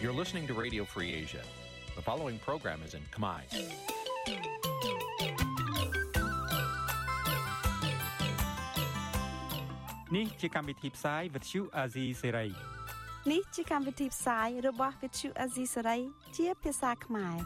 [0.00, 1.42] You're listening to Radio Free Asia.
[1.96, 3.40] The following program is in Khmer.
[10.16, 12.50] នេះជាកម្មវិធីផ្សាយ Vuthu Azizi Serai
[13.32, 16.00] នេះជាកម្មវិធីផ្សាយរបស់ Vuthu Azizi Serai
[16.36, 17.36] ជាភាសាខ្មែរ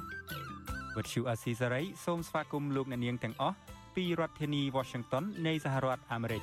[0.97, 3.57] Vuthu Azizi Serai សូមស្វាគមន៍លោកអ្នកនាងទាំងអស់
[3.97, 6.43] ពីរដ្ឋធានី Washington នៃសហរដ្ឋអាមេរិក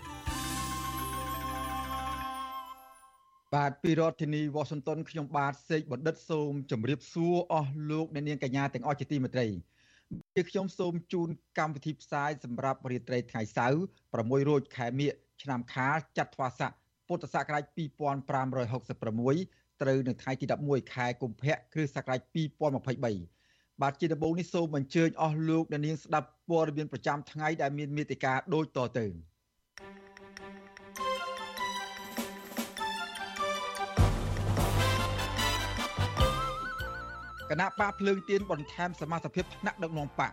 [3.55, 9.47] បាទពីរដ្ឋធានី Washington ខ្ញុំបាទសេកបណ្ឌិតសូមជម្រាបសួរអស់លោកអ្នកនាងកញ្ញាទាំងអស់ជាទីមេត្រី
[10.35, 13.79] ជាខ្ញុំសូមជូនកម្មវិធីផ្សាយសម្រាប់រាត្រីថ្ងៃសៅរ៍
[14.11, 15.09] 6រោចខែមិញ
[15.43, 16.71] ឆ្នាំខាលចត្វាស័ក
[17.07, 22.19] ពុទ្ធសករាជ2566ត្រូវនៅថ្ងៃទី11ខែកុម្ភៈគ្រិស្តសករាជ
[23.01, 29.07] 2023បាទជាដំបូងនេះសូមអញ្ជើញអស់លោកអ្នកនាងស្ដាប់ព័ត៌មានប្រចាំថ្ងៃដែលមានមេតិការដូចតទៅ
[37.49, 40.31] គណៈបកភ្លើងទៀនបន្ថែមសមាជិកភាពថ្នាក់ដឹកនាំបក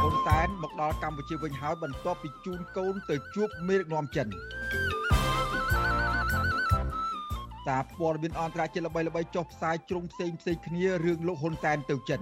[0.00, 4.26] ហ៊ុនសែនមកដល់កម្ពុជាវិញហើយបន្ទាប់ពីជូនកូនទៅជួបមេដឹកនាំចិន
[7.66, 12.20] សារព័ត៌មានអន្តរជាតិល្បីៗចុះផ្សាយជ្រុងផ្សេងផ្សេងគ្នារឿងលោកហ៊ុនសែនទៅចិន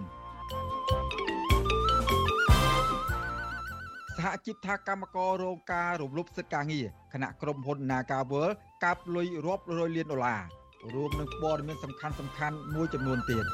[4.17, 8.49] សហជីពថាកម្មកររងការរំលោភសិទ្ធិការងារគណៈក្រុមហ៊ុន Nagavel
[8.85, 10.60] កាប់លុយរាប់រយលានដុល្លារ
[10.95, 13.45] រួមនឹងព័ត៌មានសំខាន់សំខាន់មួយចំនួនទៀត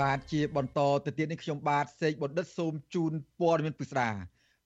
[0.00, 4.10] បាទជាបន្តទៅទៀតនេះខ្ញុំបាទសេកបណ្ឌិតសូមជូនព័ត៌មានពិស្ដា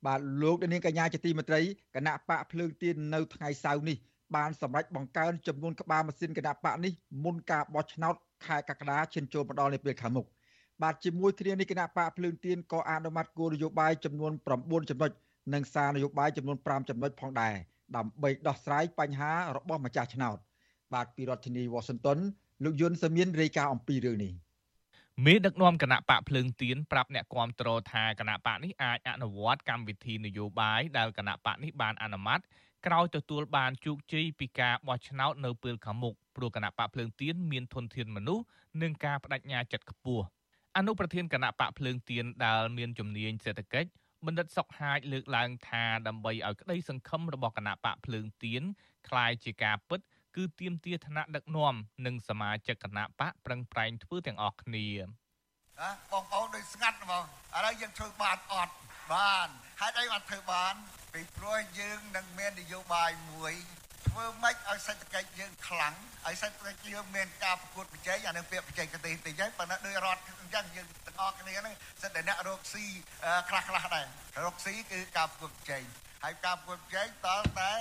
[0.07, 1.61] បាទលោកនាងកញ្ញាជាទីមេត្រី
[1.97, 3.97] គណៈបកភ្លើងទៀននៅថ្ងៃសៅរ៍នេះ
[4.37, 6.93] បានសម្រេចបង្កើនចំនួនក្បាលម៉ាស៊ីនគណៈបកនេះ
[7.25, 8.15] មុនការបោះឆ្នោត
[8.47, 10.27] ខែកក្កដាឈានចូលមកដល់នាពេលខាងមុខ
[10.83, 15.11] បាទជាមួយគ្នានេះគណៈបកភ្លើងទៀនក៏អនុម័តគោលនយោបាយចំនួន9ចំណុច
[15.55, 17.55] និងសារនយោបាយចំនួន5ចំណុចផងដែរ
[17.97, 20.37] ដើម្បីដោះស្រាយបញ្ហារបស់ម្ចាស់ឆ្នោត
[20.95, 22.19] បាទពីរដ្ឋធានី Washington
[22.65, 24.33] លោកយុនសាមៀនរាយការណ៍អំពីរឿងនេះ
[25.27, 32.41] មេដឹកនាំគណៈបកភ្លើងទៀនប្រាប់អ្នកគាំទ្រថាគណៈបកនេះអាចអនុវត្តកម្មវិធីនយោបាយដែលគណៈបកនេះបានអនុម័ត
[32.87, 38.45] ក្រោយទទួលបានជោគជ័យពីការបោះឆ្នោតនៅពេលខាងមុខព្រោះគណៈបកភ្លើងទៀនមានធនធានមនុស្ស
[38.83, 40.25] និងការបដិញ្ញាចិត្តខ្ពស់
[40.78, 43.90] អនុប្រធានគណៈបកភ្លើងទៀនដែលមានជំនាញសេដ្ឋកិច្ច
[44.26, 48.64] បណ្ឌិតសុកហាជលើកឡើងថាដើម្បីឲ្យក្តីសង្ឃឹមរបស់គណៈបកភ្លើងទៀន
[49.08, 50.00] คล้ายជាការពិត
[50.36, 51.76] គឺទៀមទាឋានៈដឹកនាំ
[52.06, 57.24] និងសមាជិកគណៈបកប្រឹងប្រែងធ្វើទាំងអស់គ្នាណាបងប្អូនដូចស្ងាត់ហ្មង
[57.56, 58.76] ឥឡូវយើងធ្វើបានអត់
[59.14, 59.48] បាន
[59.82, 60.74] ហេតុអីបានធ្វើបាន
[61.14, 63.54] ពីព្រោះយើងនឹងមាននយោបាយមួយ
[64.07, 65.95] ធ្វើម៉េចឲ្យសេដ្ឋកិច្ចយើងខ្លាំង
[66.27, 72.85] ឲ្យសេដ្ឋកិច្ចយើងមានការប្រកួតប្រជែងអានឹងពាក្យប្រជែងកទេតិចហើយប៉ុន្តែដោយរដ្ឋអញ្ចឹងយើងទាំងអស់គ្នាហ្នឹងសិតតែអ្នករកស៊ី
[73.49, 74.07] ខ្លះខ្លះដែរ
[74.45, 75.85] រកស៊ីគឺការប្រកួតប្រជែង
[76.25, 77.73] ហើយការប្រកួតប្រជែងតើតែ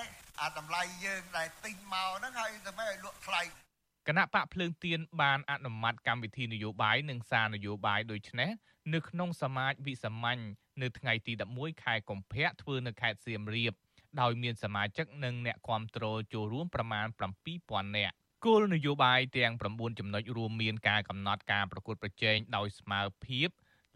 [0.41, 3.41] អាតម្លៃយើងដែលទិញមកហ្នឹងហើយធ្វើម៉េចឲ្យលក់ថ្លៃ
[4.07, 8.49] គណៈបកភ្លើងទៀនបានអនុម័តកម្មវិធីនយោបាយនិងសារនយោបាយដូចនេះ
[8.93, 10.41] នៅក្នុងសមាជវិសាមញ្ញ
[10.81, 13.73] នៅថ្ងៃទី11ខែកុម្ភៈធ្វើនៅខេត្តសៀមរាប
[14.21, 17.05] ដោយមានសមាជិកនិងអ្នកគាំទ្រចូលរួមប្រមាណ
[17.51, 23.49] 7000នាក់គោលនយោបាយទាំង9ចំណុចរួមមានការកំណត់ការប្រកួតប្រជែងដោយស្មើភាព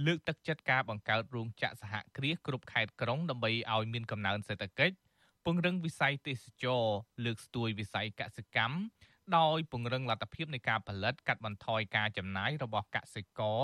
[0.05, 4.95] លើកទឹកចិត្តការបង្កើតរោងចក្រសហគ្រាសគ្រប់ខេត្តក្រុងដើម្បីឲ្យមានកំណើនសេដ្ឋកិច្ច
[5.45, 6.83] ពង្រឹងវិស័យទេសចរ
[7.25, 8.77] លើកស្ទួយវិស័យកសិកម្ម
[9.37, 13.61] ដោយពង្រឹងលទ្ធភាពនៃការផលិតកាត់បន្ថយការចំណាយរបស់កសិករ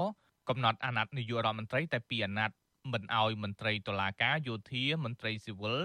[0.49, 2.57] កំណត់អាណត្តិនាយករដ្ឋមន្ត្រីតែ2អាណត្តិ
[2.93, 5.79] មិនឲ្យមន្ត្រីតុលាការយោធាមន្ត្រីស៊ីវិល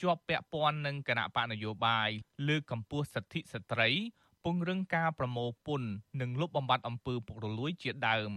[0.00, 2.10] ជាប់ពាក់ព័ន្ធនឹងគណៈបកនយោបាយ
[2.48, 3.90] លើកកម្ពស់សិទ្ធិស្ត្រី
[4.44, 5.88] ពង្រឹងការប្រមូលពន្ធ
[6.20, 8.32] និងលុបបំបាត់អំពើពុករលួយជាដើម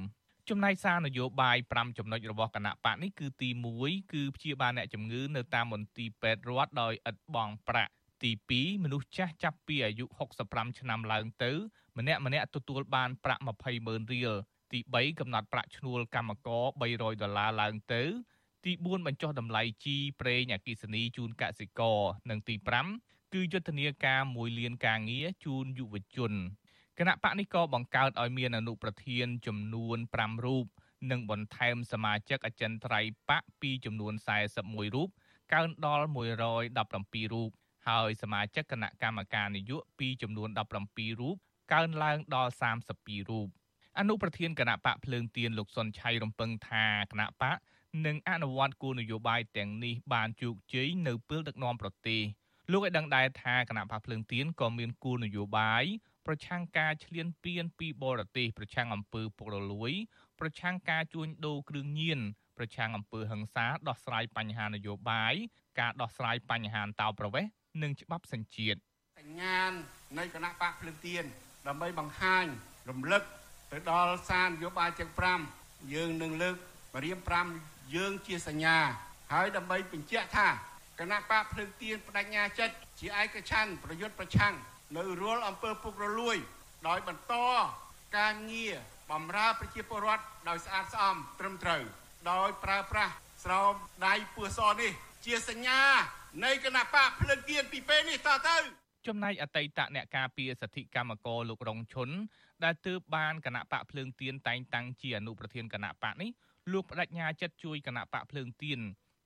[0.50, 3.50] ចំណែកសារនយោបាយ5ចំណុចរបស់គណៈបកនេះគឺទី
[3.81, 7.92] 1គឺព្យាបាលអ្នកជំងឺនៅតាមមន្ទីរពេទ្យរដ្ឋដោយឥតបង់ប្រាក់
[8.24, 10.06] ទី2មនុស្សចាស់ចាប់ពីអាយុ
[10.42, 11.51] 65ឆ្នាំឡើងទៅ
[11.98, 14.33] ម្នាក់ម្នាក់ទទួលបានប្រាក់20ម៉ឺនរៀល
[14.72, 18.04] ទី3កំណត់ប្រាក់ឈ្នួលកម្មករ300ដុល្លារឡើងទៅ
[18.65, 22.56] ទី4បញ្ចុះតម្លៃជីប្រេងអគិសនីជូនកសិករនិងទី
[22.95, 26.33] 5គឺយុទ្ធនាការមួយលានការងារជូនយុវជន
[27.00, 30.65] គណៈបកនេះក៏បង្កើតឲ្យមានអនុប្រធានចំនួន5រូប
[31.11, 34.13] និងបន្ថែមសមាជិកអចិន្ត្រៃយ៍បកពីចំនួន
[34.56, 35.09] 41រូប
[35.53, 37.50] កើនដល់117រូប
[37.88, 40.50] ហើយសមាជិកគណៈកម្មការនយោបាយពីចំនួន
[40.85, 41.35] 17រូប
[41.73, 42.51] កើនឡើងដល់
[42.91, 43.47] 32រូប
[44.00, 47.57] អនុប្រធានគណៈបកភ្លើងទៀនលោកសុនឆៃរំពឹងថាគណៈបក
[48.06, 52.21] និងអនុវត្តគោលនយោបាយទាំងនេះបានជោគជ័យនៅពេលដឹកនាំប្រទេស
[52.71, 55.83] លោកឲ្យដឹងដែរថាគណៈបកភ្លើងទៀនក៏មានគោលនយោបាយ
[56.25, 59.91] ប្រឆាំងការឈ្លានពានពីបរទេសប្រឆាំងអំពើពុករលួយ
[60.39, 62.19] ប្រឆាំងការជួញដូរគ្រឿងញៀន
[62.57, 65.33] ប្រឆាំងអំពើហិង្សាដោះស្រាយបញ្ហានយោបាយ
[65.80, 67.51] ការដោះស្រាយបញ្ហាអន្តោប្រវេសន៍
[67.81, 68.80] និងច្បាប់សញ្ជាតិ
[69.19, 69.71] សញ្ញាណ
[70.18, 71.24] នៃគណៈបកភ្លើងទៀន
[71.68, 72.45] ដើម្បីបង្ហាញ
[72.89, 73.24] រំលឹក
[73.71, 75.12] ទៅដល់សារនយោបាយទាំង
[75.51, 76.56] 5យើងនឹងលើក
[76.94, 78.77] បរិយា5 យើងជាសញ្ញា
[79.33, 80.47] ហើយដើម្បីបញ្ជាក់ថា
[81.00, 84.53] គណៈបកភ្លើងទៀនបដិញ្ញាចិត្តជាឯកច្ឆ័ន្ទប្រយុទ្ធប្រឆាំង
[84.97, 86.38] នៅរាល់អំពើពុករលួយ
[86.88, 87.36] ដោយបន្ត
[88.18, 88.75] ការងារ
[89.12, 91.83] បំរើប្រជាពលរដ្ឋដោយស្អាតស្អំត្រឹមត្រូវ
[92.31, 93.13] ដោយប្រើប្រាស់
[93.44, 93.74] ស្រោម
[94.07, 94.92] ដៃពស់សនេះ
[95.25, 95.81] ជាសញ្ញា
[96.45, 98.57] នៃគណៈបកភ្លឹងទៀនពីពេលនេះតទៅ
[99.07, 102.09] ចំណែកអតីតអ្នកការពារសិទ្ធិកម្មករលោករងឈុន
[102.63, 106.30] ដែលទើបបានគណៈបកភ្លើងទៀនតែងតាំងជាអនុប្រធានគណៈបកនេះ
[106.71, 108.80] លោកបដិញ្ញាចិត្តជួយគណៈបកភ្លើងទៀន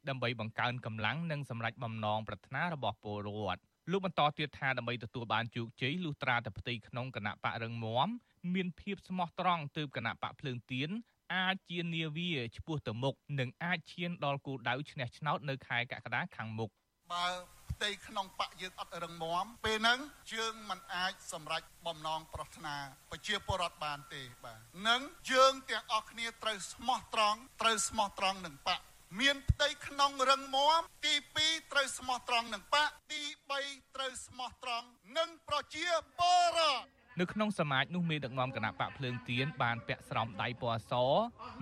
[0.10, 3.62] ដើម្បីបង្កើនកម្លាំងនិងសម្រេចបំណងប្រាថ្នារបស់ពលរដ្ឋ
[3.92, 8.10] លោកបន្តទៀតថាដើម្បីទទួលបានជោគជ័យលុះត្រាតែផ្ទៃក្នុងគណៈបករឹងមាំ
[8.54, 10.90] មានភាពស្មោះត្រង់ទើបគណៈបកភ្លើងទៀន
[11.36, 16.70] អាចជានាវាឆ្ពោះទៅមុខនិងអាចឈានដល់គោលដៅឈ្នះឆ្នោតនៅខែកក្កដាខាងមុខ
[17.14, 17.28] បើ
[17.72, 20.00] ផ្ទៃក្នុងបកយើងអត់រឹងមាំពេលហ្នឹង
[20.34, 22.76] យើងមិនអាចសម្រេចបំណងប្រាថ្នា
[23.12, 25.02] ប្រជាពលរដ្ឋបានទេបាទនឹង
[25.32, 28.82] យើងទាំងអស់គ្នាត្រូវស្មោះត្រង់ត្រូវស្មោះត្រង់នឹងបក
[29.20, 31.14] មានផ្ទៃក្នុងរឹងមាំទី
[31.44, 33.22] 2ត្រូវស្មោះត្រង់នឹងបកទី
[33.58, 34.88] 3ត្រូវស្មោះត្រង់
[35.18, 35.86] នឹងប្រជា
[36.20, 40.94] ពលរដ្ឋនៅក្នុងសមាជនោះមេដឹកនាំគណៈបកភ្លើងទៀនបានពាក់ស្រោមដៃពណ៌ស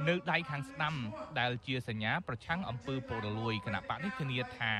[0.07, 0.95] នៅដៃខាងស្ដាំ
[1.39, 4.74] ដែលជាសញ្ញាប្រឆាំងអំពើពុករលួយគណៈបកនេះធានាថា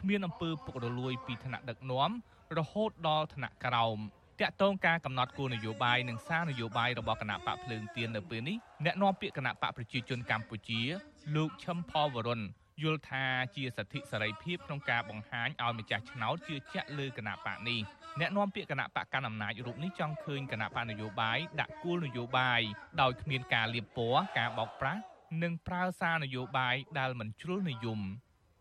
[0.00, 2.10] គ្មានអំពើពុករលួយពីថ្នាក់ដឹកនាំ
[2.58, 3.98] រហូតដល់ថ្នាក់ក្រោម
[4.40, 10.80] តាក់ទងការកំណត់គោលនយោបាយនិងសារនយោបាយរបស់គណៈបកភ្លើងទៀននៅពេលនេះអ្នកនាំពាក្យគណៈបកប្រជាជនកម្ពុជា
[11.36, 12.40] លោកឈឹមផលវរុន
[12.82, 13.24] យល់ថា
[13.56, 17.80] ជាសិទ្ធិសេរីភាពក្នុងការបង្ហាញឲ្យម្ចាស់ឆ្នោតជឿជាក់លើគណៈបកនេះ
[18.20, 22.60] អ្នកនាំពាក្យគណៈបកកណ្ដាលអំណាចរូបនេះចង់ឃើញគណៈបកនយោបាយដាក់គោលនយោបាយ
[23.00, 25.00] ដោយគ្មានការលៀបពណ៌ការបោកប្រាស់
[25.42, 28.00] និងប្រើសារនយោបាយដែលមិនជ្រុលនិយម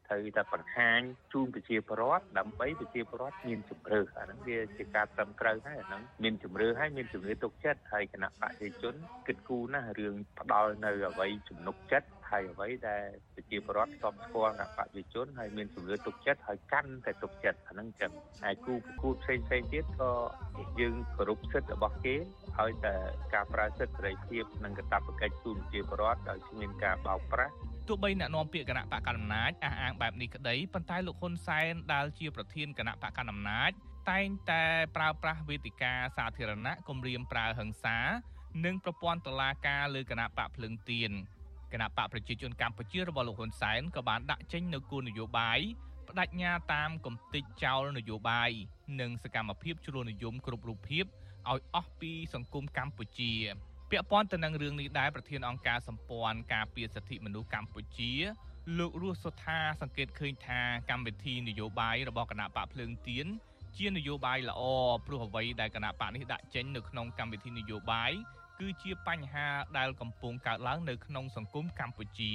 [0.09, 0.99] ត្រូវតែបង្ហាញ
[1.33, 8.95] ជូនប្រជាពលរដ្ឋដើម្បីប្រជាពលរដ្ឋមានជំរឿអាហ្នឹងវាជាការត្រឹមត្រូវហើយអាហ្នឹងមានជំរឿហើយមានជំរឿទុកចិត្តហើយគណៈបព្វជិជន
[9.27, 13.03] គិតគូរណាស់រឿងផ្ដល់នៅអ្វីជំនុកចិត្តហើយអ្វីដែល
[13.35, 18.11] ប្រជាពលរដ្ឋស្បស្គាល់គណៈបព្វជិជនហើយមានជំរឿទុកចិត្តហើយកាន់តែទុកចិត្តអាហ្នឹងចឹង
[18.43, 20.11] ហើយគូប្រកួតផ្សេងផ្សេងទៀតក៏
[20.79, 22.15] យើងគោរពសិទ្ធិរបស់គេ
[22.57, 22.95] ហើយតែ
[23.33, 27.53] ការប្រើសិទ្ធិសេរីភាពនិងកាតព្វកិច្ចជូនប្រជាពលរដ្ឋដោយគ្មានការបោកប្រាស់
[27.89, 33.71] ទោះបីអ្នកនាំពាក្យគណៈបកកណ្ដាលអំណាចអះអាងបែបនេះក្តីប៉ុន្តែលោកហ៊ុនសែនដែលជាប្រធានគណៈបកកណ្ដាលអំណាច
[34.09, 34.63] តែងតែ
[34.95, 37.97] ប្រើប្រាស់វេទិកាសាធារណៈគំរាមប្រើហិង្សា
[38.65, 41.11] និងប្រព័ន្ធតុលាការលើគណៈបកភ្លើងទៀន
[41.73, 45.59] គណៈបកប្រជាជនកម្ពុជារបស់លោកហ៊ុនសែនក៏បានដាក់ចេញនូវគោលនយោបាយ
[46.07, 48.51] បដិញ្ញាតាមគំតិចចោលនយោបាយ
[48.99, 53.33] និងសកម្មភាពជ្រុលនិយមគ្រប់រូបភាពឲ្យអស់ពីសង្គមកម្ពុជា
[53.91, 58.13] ពាក់ព័ន្ធទៅនឹងរឿងនេះដែរប្រធានអង្គការសម្ព័ន្ធការពារសិទ្ធិមនុស្សកម្ពុជា
[58.77, 63.27] លោករស់សុថាសង្កេតឃើញថាកម្មវិធីនយោបាយរបស់គណៈបកភ្លើងទៀន
[63.77, 64.61] ជានយោបាយល្អ
[65.05, 68.11] ព្រោះអ្វីដែលគណៈបកនេះដាក់ចេញនៅក្នុងកម្មវិធីនយោបាយ
[68.59, 69.47] គឺជាបញ្ហា
[69.77, 72.33] ដែលកំពុងកើតឡើងនៅក្នុងសង្គមកម្ពុជា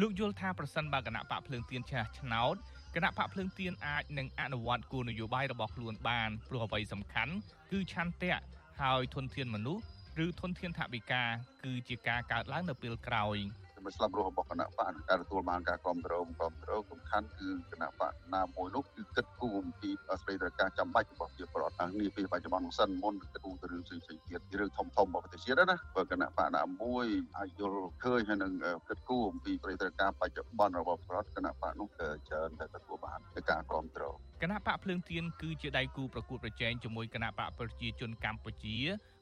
[0.00, 2.54] លោកយល់ថាប្រសិនបើគណៈបកភ្លើងទៀនឆ្នះឆ្នោត
[2.94, 7.32] គណៈបកភ្លើងទៀនអាចនឹងអនុវត្តគោលនយោបាយរបស់ខ្លួនបានព្រោះអ្វីសំខាន់
[7.70, 8.38] គឺឆន្ទៈ
[8.80, 9.84] ហើយធនធានមនុស្ស
[10.24, 11.22] ឬធនធានថវិកា
[11.62, 13.38] គឺជាការកើតឡើងនៅពេលក្រោយ
[13.86, 19.90] មិនស្លាប់រស់របស់គណៈបកការទទួលបានការគ្រប់គ្រងគ្រប់គ្រងសំខាន់គឺគណៈបកណាមួយនោះគឺគិតគូរអំពី
[20.22, 27.06] ស្ដីត្រូវការចាំបាច់របស់ប្រជាពលរដ្ឋខាងនេះពេលបច្ចុប្បន្នសិនមុនគិតគូរទៅរឿងផ្សេងផ្សេងទៀតរឿងធំធំរបស់ប្រទេសជាតិណាបើគណៈបកណាមួយ
[27.38, 28.52] អាចយល់ឃើញហើយនឹង
[28.88, 38.76] គិតគូរអំពីស្ដីត្រូវការបច្ចុប្បន្នរបស់ប្រជាពលរដ្ឋគណៈបកនោះច្រើនតែទទួលបានការគ្រប់គ្រងគណៈបកភ្លើងទៀនគឺជាដៃគូប្រកួតប្រជែងជាមួយគណៈបកប្រជាជនកម្ពុជា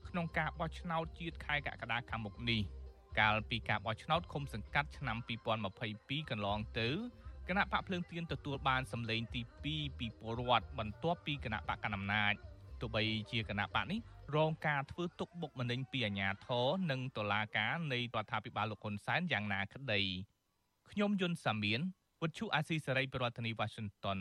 [0.08, 2.60] ក្នុងការបោះឆ្នោតជាតិខែកក្កដាខាងមុខនេះ
[3.20, 5.16] កាលពីការបោះឆ្នោតឃុំសង្កាត់ឆ្នាំ
[5.74, 6.88] 2022កន្លងទៅ
[7.48, 12.34] គណៈបកភ្លើងទៀនទទួលបានសម្លេងទី2ពីពលរដ្ឋបន្ទាប់ពីគណៈបកកណ្ដាលអំណាច
[12.80, 13.98] ទោះបីជាគណៈបកនេះ
[14.36, 20.00] រងការធ្វើទុកបុកម្នេញពីអាជ្ញាធរនិងតុលាការនៃរដ្ឋាភិបាលលោកហ៊ុនសែនយ៉ាងណាក្តី
[20.90, 21.80] ខ្ញុំយុនសាមៀន
[22.22, 24.20] វិទ្យុអាស៊ីសេរីប្រធានាធិបតី Washington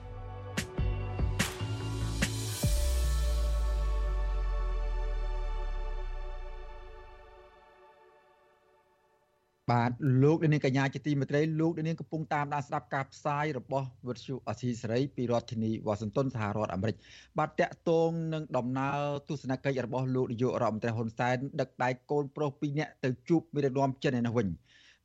[9.71, 9.91] បាទ
[10.23, 16.97] លោកនាងកញ្ញាជាទីមេត្រីលោកនាងកំពុងតាមដានស្ដាប់ការផ្សាយរបស់វិទ្យុអសីសេរីពីរដ្ឋធានីវ៉ាស៊ីនតោនសហរដ្ឋអាមេរិក
[17.39, 18.99] បាទតកតងនឹងដំណើរ
[19.29, 24.47] ទស្សនកិច្ចរបស់លោកនាយករដ្ឋមន្ត្រីហ៊ុនសែនដឹកដៃកូនប្រុសពីរនាក់ទៅជួបមេដឹកនាំចិនឯនោះវិញ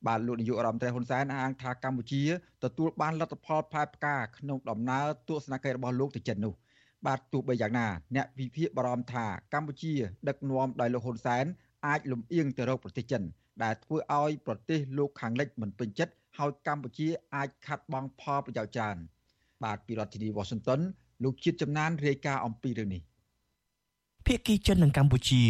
[0.07, 2.23] បាទលោកនាយករដ្ឋមន្ត្រីហ៊ុនសែនអាងថាកម្ពុជា
[2.63, 6.53] ទទួលបានលទ្ធផលផ្លែផ្កាក្នុងដំណើរទស្សនកិច្ចរបស់លោកទៅចិននោះ
[7.05, 9.93] បាទទោះបីយ៉ាងណាអ្នកវិភាគបារម្ភថាកម្ពុជា
[10.27, 11.45] ដឹកនាំដោយលោកហ៊ុនសែន
[11.87, 13.23] អាចលំអៀងទៅរកប្រទេសចិន
[13.63, 18.97] ដែលធ្វើឲ្យប្រទេសលោកខាងលិចមិនពេញចិត្តហើយកម្ពុជាអាចខាត់បង់ផលប្រយោជន៍ច្រើន
[19.63, 20.81] បាទពីរដ្ឋធានី Washington
[21.23, 23.01] លោកជាតិចំណានរាយការណ៍អំពីរឿងនេះ
[24.25, 25.43] ភាគីចិននិងកម្ពុជា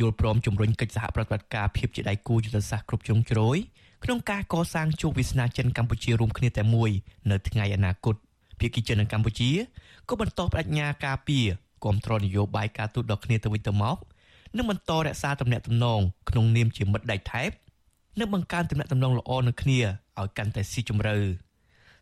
[0.00, 3.56] យល់ព្រមជំរុញកិច្ចសហប្រតិបត្តិការភាពជាដៃគូយុទ្ធសាស្ត្រគ្រប់ជ្រុងជ្រោយ
[4.04, 6.90] ក្នុងការកសាងជោគវាសនាចិនកម្ពុជារួមគ្នាតែមួយ
[7.30, 8.14] នៅថ្ងៃអនាគត
[8.58, 9.50] ភាគីចិននិងកម្ពុជា
[10.08, 11.46] ក៏បន្តបដិញ្ញាការពារ
[11.84, 13.96] គ្រប់គ្រងនយោបាយការទូតដល់គ្នាទៅវិញទៅមក
[14.56, 17.50] និងបន្តរក្សាទំនាក់ទំនងក្នុងនាមជាមិត្តដៃថែប
[18.20, 19.80] និងបង្កើនទំនាក់ទំនងល្អនឹងគ្នា
[20.20, 21.16] ឲ្យកាន់តែស៊ីជម្រៅ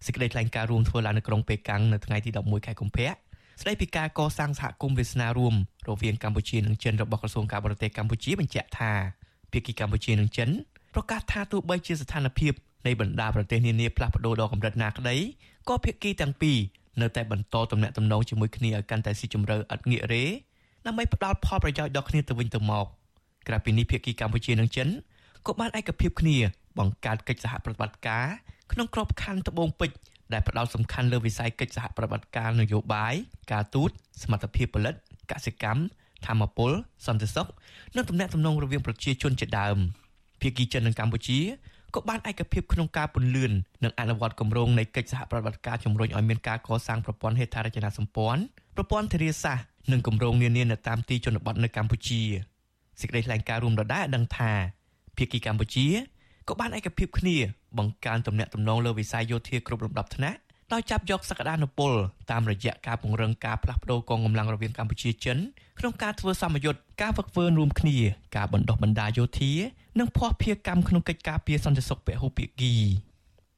[0.06, 3.08] សេចក្តីថ្លែងការណ៍រួមធ្វើឡើងនៅក្រុងប៉េកាំងនៅថ្ងៃទី11ខែកុម្ភៈ
[3.60, 5.54] ស្តីពីការកសាងសហគមន៍វាសនារួម
[5.88, 8.92] រវាងកម្ពុជានិងចិនរបស់ក្រសួងការបរទេសកម្ពុជាបញ្ជាក់ថា
[9.52, 10.50] ភាគីកម្ពុជានិងចិន
[10.94, 12.52] ប្រកាសថាទោះបីជាស្ថានភាព
[12.86, 15.16] នៃបណ្ដាប្រទេសនានាផ្លាស់ប្ដូរដល់កម្រិតណាក្តី
[15.68, 16.58] ក៏ភាគីទាំងពីរ
[17.00, 20.24] នៅតែបន្តទំនាក់ទំនងជាមួយគ្នាឲ្យកាន់តែស៊ីជម្រៅឥតងាករេ
[20.86, 22.86] ដើម្បីផ្ដល់ផលប្រយោជន៍ដល់គ្នាទៅវិញទៅមក
[23.48, 24.88] ក្រៅពីនេះភាគីកម្ពុជានិងចិន
[25.46, 26.36] ក៏បានឯកភាពគ្នា
[26.78, 28.26] បង្កើតកិច្ចសហប្រតិបត្តិការ
[28.72, 29.96] ក្នុងក្របខ័ណ្ឌត្បូងពេជ្រ
[30.32, 33.14] ដែលផ្ដោតសំខាន់លើវិស័យកិច្ចសហប្រតិបត្តិការនយោបាយ
[33.52, 33.90] ការទូត
[34.22, 34.94] សមត្ថភាពផលិត
[35.30, 35.80] កសិកម្ម
[36.26, 36.70] ធម្មពល
[37.06, 37.46] សន្តិសុខ
[37.96, 39.76] និងទំនាក់ទំនងរវាងប្រជាជនជាដើម
[40.40, 41.38] ភាគីចិននិងកម្ពុជា
[41.94, 43.52] ក៏បានឯកភាពក្នុងការពន្លឿន
[43.84, 48.42] និងអនុវត្តគម្រោងនៃកិច្ចសហប្រតិបត្តិការជំរុញឲ្យមានការកសាងប្រព័ន្ធហេដ្ឋារចនាសម្ព័ន្ធ
[48.76, 52.20] ប្រព័ន្ធធារាសាស្ត្រនិងគម្រោងនានានៅតាមទីជនបទនៅកម្ពុជា
[53.00, 54.52] សេចក្តីថ្លែងការណ៍រួមដដែលដឹងថា
[55.16, 55.86] ភាគីកម្ពុជា
[56.48, 57.36] ក៏បានឯកភាពគ្នា
[57.78, 60.38] បង្កើនទំនាក់ទំនងលើវិស័យយោធាគ្រប់លំដាប់ថ្នាក់
[60.72, 61.92] ដោយចាប់យកសក្តានុពល
[62.30, 65.38] តាមរយៈការពង្រឹងការផ្លាស់ប្តូរកងកម្លាំងរវាងកម្ពុជាចិន
[65.78, 67.96] ក្នុងការធ្វើសម្ពយុទ្ធការវឹកវើរួមគ្នា
[68.36, 69.52] ការបណ្ដុះបណ្ដាលយោធា
[69.98, 72.74] និងភ័ស្តុភារកម្មក្នុងកិច្ចការពារសន្តិសុខពហុភាគី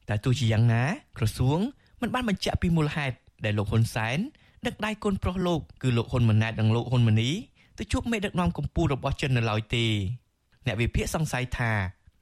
[0.09, 0.85] តែទោះជាយ៉ាងណា
[1.19, 1.59] ក្រសួង
[2.01, 4.19] មិនបានបញ្ជាក់ពីមូលហេតុដែលលោកហ៊ុនសែន
[4.67, 7.31] ដឹកដៃកូនប្រុសលោកគឺលោកហ៊ុនម៉ាណែតនិងលោកហ៊ុនម៉ាណី
[7.79, 9.87] ទៅជួបមេដឹកនាំកម្ពុជារបស់ចិននៅឡើយទេ
[10.67, 11.73] អ្នកវិភាគសង្ស័យថា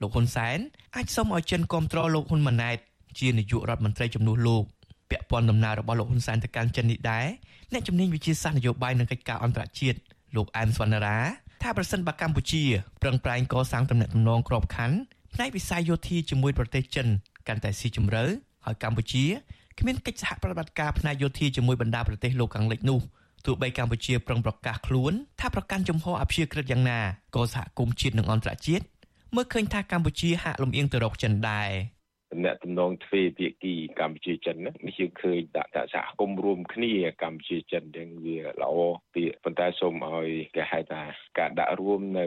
[0.00, 0.58] លោកហ៊ុនសែន
[0.96, 2.78] អាចសុំឲ្យចិនគ្រប់គ្រងលោកហ៊ុនម៉ាណែត
[3.18, 4.64] ជានាយករដ្ឋមន្ត្រីជំនួសលោក
[5.10, 7.26] ពាក់ព័ន្ធដំណើររបស់លោកហ៊ុនសែនទៅកាន់ចិននេះដែរ
[7.72, 9.98] អ្នកជំនាញវិជាសាស្ត្រនយោបាយនិងកិច្ចការអន្តរជាតិ
[10.36, 11.18] លោកអែមសវណ្ណារា
[11.62, 12.62] ថាប្រសិនបើកម្ពុជា
[13.02, 14.96] ប្រឹងប្រែងកសាងទំនាក់ទំនងក្របខ័ណ្ឌ
[15.34, 17.06] ផ្នែកវិស័យយោធាជាមួយប្រទេសចិន
[17.48, 18.24] កាន់តែស៊ីជម្រៅ
[18.64, 19.24] ហើយកម្ពុជា
[19.78, 23.00] គ្មានកិច្ចសហប្រតិបត្តិការផ្នែកយោធាជាមួយបណ្ដាប្រទេសលោកខាងលិចនោះ
[23.46, 27.00] ទោះបីកម្ពុជាប្រឹងប្រកាសខ្លួនថាប្រកាន់ជំហរអព្យាក្រឹតយ៉ាងណា
[27.34, 28.84] ក៏សហគមន៍ជាតិនិងអន្តរជាតិ
[29.34, 31.70] មើលឃើញថាកម្ពុជាហាក់លំអៀងទៅរកចិនដែរ
[32.34, 38.74] ទំនាក់ទំនងទ្វេភាគីកម្ពុជាចិននេះយើងឃើញដាក់តសហគមន៍រួមគ្នាកម្ពុជាចិនទាំងវាល្អ
[39.14, 41.02] ពីប៉ុន្តែសូមឲ្យគេហៅថា
[41.38, 42.26] ការដាក់រួមនៅ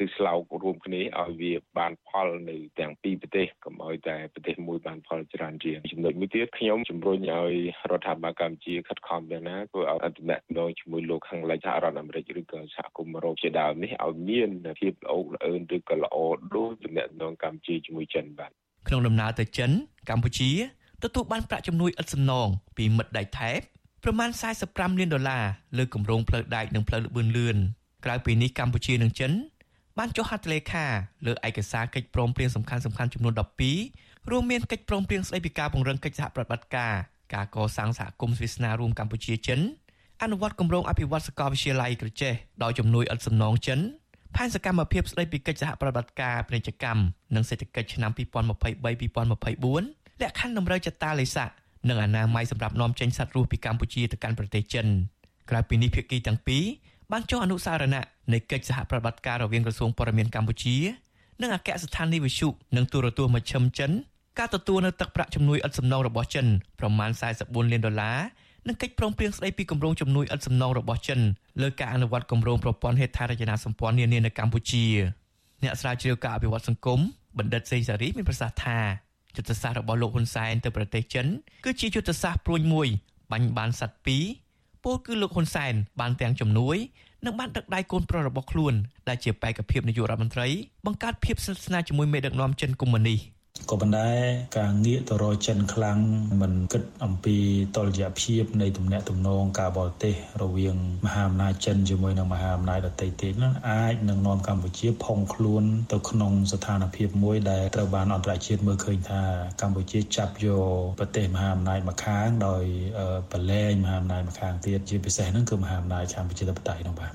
[0.00, 7.54] ទិសស្លោករួមគ្នាឲ្យវាបានផលនៅទាំងពីរប្រទេសកុំឲ្យតែប្រទេសមួយបានផលច្រើនជាងចំណុចមួយទៀតខ្ញុំជំរុញឲ្យ
[7.90, 14.50] រដ្ឋាភិបាលកម្ពុជាខិតខំយ៉ាងណាធ្វើឲ្យទំនាក់ទំនងជាមួយលោកខាងលិចសហរដ្ឋអាមេរិកឬក៏សហគមន៍អឺរ៉ុបជាដើមនេះឲ្យមាន
[14.80, 16.16] ភាពល្អល្អឿនឬក៏ល្អ
[16.54, 18.52] ដូចទំនាក់ទំនងកម្ពុជាជាមួយចិនបាទ
[18.88, 19.70] ក្នុងដំណើរទៅចិន
[20.10, 20.50] កម្ពុជា
[21.02, 23.58] ទទួលបានប្រាក់ជំនួយឥតសំណងពីមិត្តដៃថែប
[24.04, 24.30] ប្រមាណ
[24.64, 25.44] 45លានដុល្លារ
[25.78, 27.56] លើគម្រោងផ្លូវដែកនិងផ្លូវលបឿនលឿន
[28.04, 29.32] ក្រៅពីនេះកម្ពុជានិងចិន
[29.98, 30.86] បានចុះហត្ថលេខា
[31.26, 33.34] លើឯកសារកិច្ចព្រមព្រៀងសំខាន់សំខាន់ចំនួន
[33.80, 36.94] 12រួមមានកិច្ចព្រមព្រៀងស្តីពីការពង្រឹងកិច្ចសហប្រតិបត្តិការ
[37.34, 39.60] ការកសាងសហគមន៍វាសនារួមកម្ពុជាចិន
[40.22, 43.80] អនុវត្តគម្រោងអភិវឌ្ឍសាកលវិទ្យាល័យក្រចេះដោយជំនួយឥតសំណងចិន
[44.36, 47.00] ផែនសកម្មភាពស្តីពីកិច្ចសហប្រតិបត្តិការពាណិជ្ជកម្ម
[47.34, 48.22] និងសេដ្ឋកិច្ចឆ្នាំ2023-2024
[50.22, 51.38] លក្ខខណ្ឌតម្រូវចតាលេខ
[51.88, 54.86] និងអនាម័យសម្រាប់នាំចេញសត្វរស់ពីកម្ពុជាទៅកាន់ប្រទេសចិន
[55.50, 56.64] ក្រៅពីនេះភាគីទាំងពីរ
[57.12, 60.76] បានចុះអនុសារណៈនៃកិច្ចសហប្រតិបត្តិការរវាងក្រសួងព័ត៌មានកម្ពុជា
[61.42, 63.90] និងអគ្គស្ថានីយវិទ្យុនិងទូរទស្សន៍មជ្ឈិមចិន
[64.38, 66.46] ការទទួលនៅទឹកប្រាក់ជំនួយឥតសំណងរបស់ចិន
[66.80, 68.18] ប្រមាណ44លានដុល្លារ
[68.66, 71.20] និងកិច្ចព្រមព្រៀងស្តីពីគម្រោងជំនួយឥតសំណងរបស់ចិន
[71.62, 74.86] លើការអនុវត្តគម្រោងប្រព័ន្ធហេដ្ឋារចនាសម្ព័ន្ធនានានៅកម្ពុជា
[75.62, 77.00] អ្នកស្រាវជ្រាវការអភិវឌ្ឍសង្គម
[77.38, 78.78] បណ្ឌិតសេងសារីមានប្រសាសន៍ថា
[79.36, 81.26] យុទ្ធសាស្ត្ររបស់លោកហ៊ុនសែនទៅប្រទេសចិន
[81.64, 82.88] គឺជាយុទ្ធសាស្ត្រព្រួញមួយ
[83.32, 84.24] បាញ់បានសัตว์ពីរ
[84.84, 86.76] ពោលគឺលោកហ៊ុនសែនបានទាំងជំនួយ
[87.24, 88.74] និងបានដឹកដៃកូនប្រុសរបស់ខ្លួន
[89.08, 90.48] ដែលជាបេក្ខភាពនាយករដ្ឋមន្ត្រី
[90.86, 93.20] បង្កើតភាពស្និទ្ធស្នាលជាមួយមេដឹកនាំចិនកុម្មុយនីស
[93.70, 94.10] ក៏ប៉ុន្តែ
[94.58, 95.98] ការងាកទៅរកចិនខ្លាំង
[96.40, 97.36] មិនគិតអំពី
[97.76, 109.22] តលយៈភាពនៃទំនាក់ទំនងការបរទេសរវាងមហាអំណាចចិនជាមួយនឹងមហាអំណាចដទៃទៀតហ្នឹងអាចនឹងនាំកម្ពុជាផុងខ្លួនទៅក្នុងស្ថានភាពមួយដែលត្រូវបានអន្តរជាតិមើលឃើញថា
[109.62, 110.64] កម្ពុជាចាប់យក
[110.98, 112.64] ប្រទេសមហាអំណាចម្ខាងដោយ
[113.32, 117.12] បលែងមហាអំណាចម្ខាងទៀតជាពិសេសហ្នឹងគឺមហាអំណាចកម្ពុជាធិបតេយ្យហ្នឹងបាទ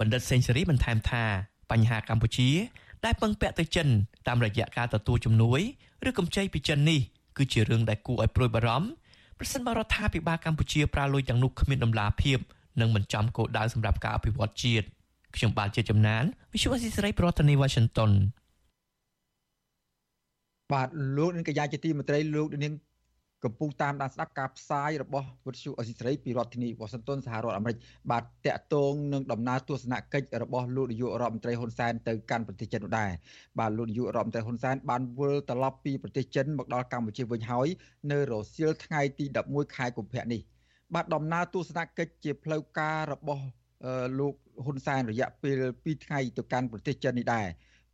[0.00, 1.24] បណ្ឌិតសេងសេរីបន្ថែមថា
[1.72, 2.48] បញ្ហាកម្ពុជា
[3.04, 3.88] ដែលពឹងពាក់ទៅចិន
[4.28, 5.60] តាមរយៈការទទួលជំនួយ
[6.08, 7.00] ឬកម្ចីពីចិននេះ
[7.38, 8.88] គឺជារឿងដែលគួរឲ្យព្រួយបារម្ភ
[9.38, 12.38] ប្រសិនបើរដ្ឋាភិបាលកម្ពុជាប្រើលុយទាំងនោះគ្មានដំណាភាព
[12.80, 14.86] និងមិនចំគោលដៅសម្រាប់ការអភិវឌ្ឍជាតិ
[15.36, 18.10] ខ្ញុំបាទជាចំណាន Visual Assisray ប្រធានាទី Washington
[20.72, 22.72] បាទលោកនាងកញ្ញាជាទីមេត្រីលោកនាង
[23.44, 27.78] កំពុងតាមដានស្ដាប់ការផ្សាយរបស់វិទ្យុអេស៊ីស្រីពីរដ្ឋធានីវ៉ាស៊ីនតោនសហរដ្ឋអាមេរិក
[28.10, 33.10] បាទតកតងនឹងដំណើរទស្សនកិច្ចរបស់លោកនាយករដ្ឋមន្ត្រីហ៊ុនសែនទៅកាន់ប្រទេសចិននោះដែរ
[33.58, 37.68] បាទលោកនាយករដ្ឋមន្ត្រីហ៊ុនសែនបានវិលត្រឡប់ពីប្រទេសចិនមកដល់កម្ពុជាវិញហើយ
[38.12, 40.40] នៅរសៀលថ្ងៃទី11ខែកុម្ភៈនេះ
[40.94, 43.44] បាទដំណើរទស្សនកិច្ចជាផ្លូវការរបស់
[44.18, 44.34] លោក
[44.64, 47.46] ហ៊ុនសែនរយៈពេល2ថ្ងៃទៅកាន់ប្រទេសចិននេះដែរ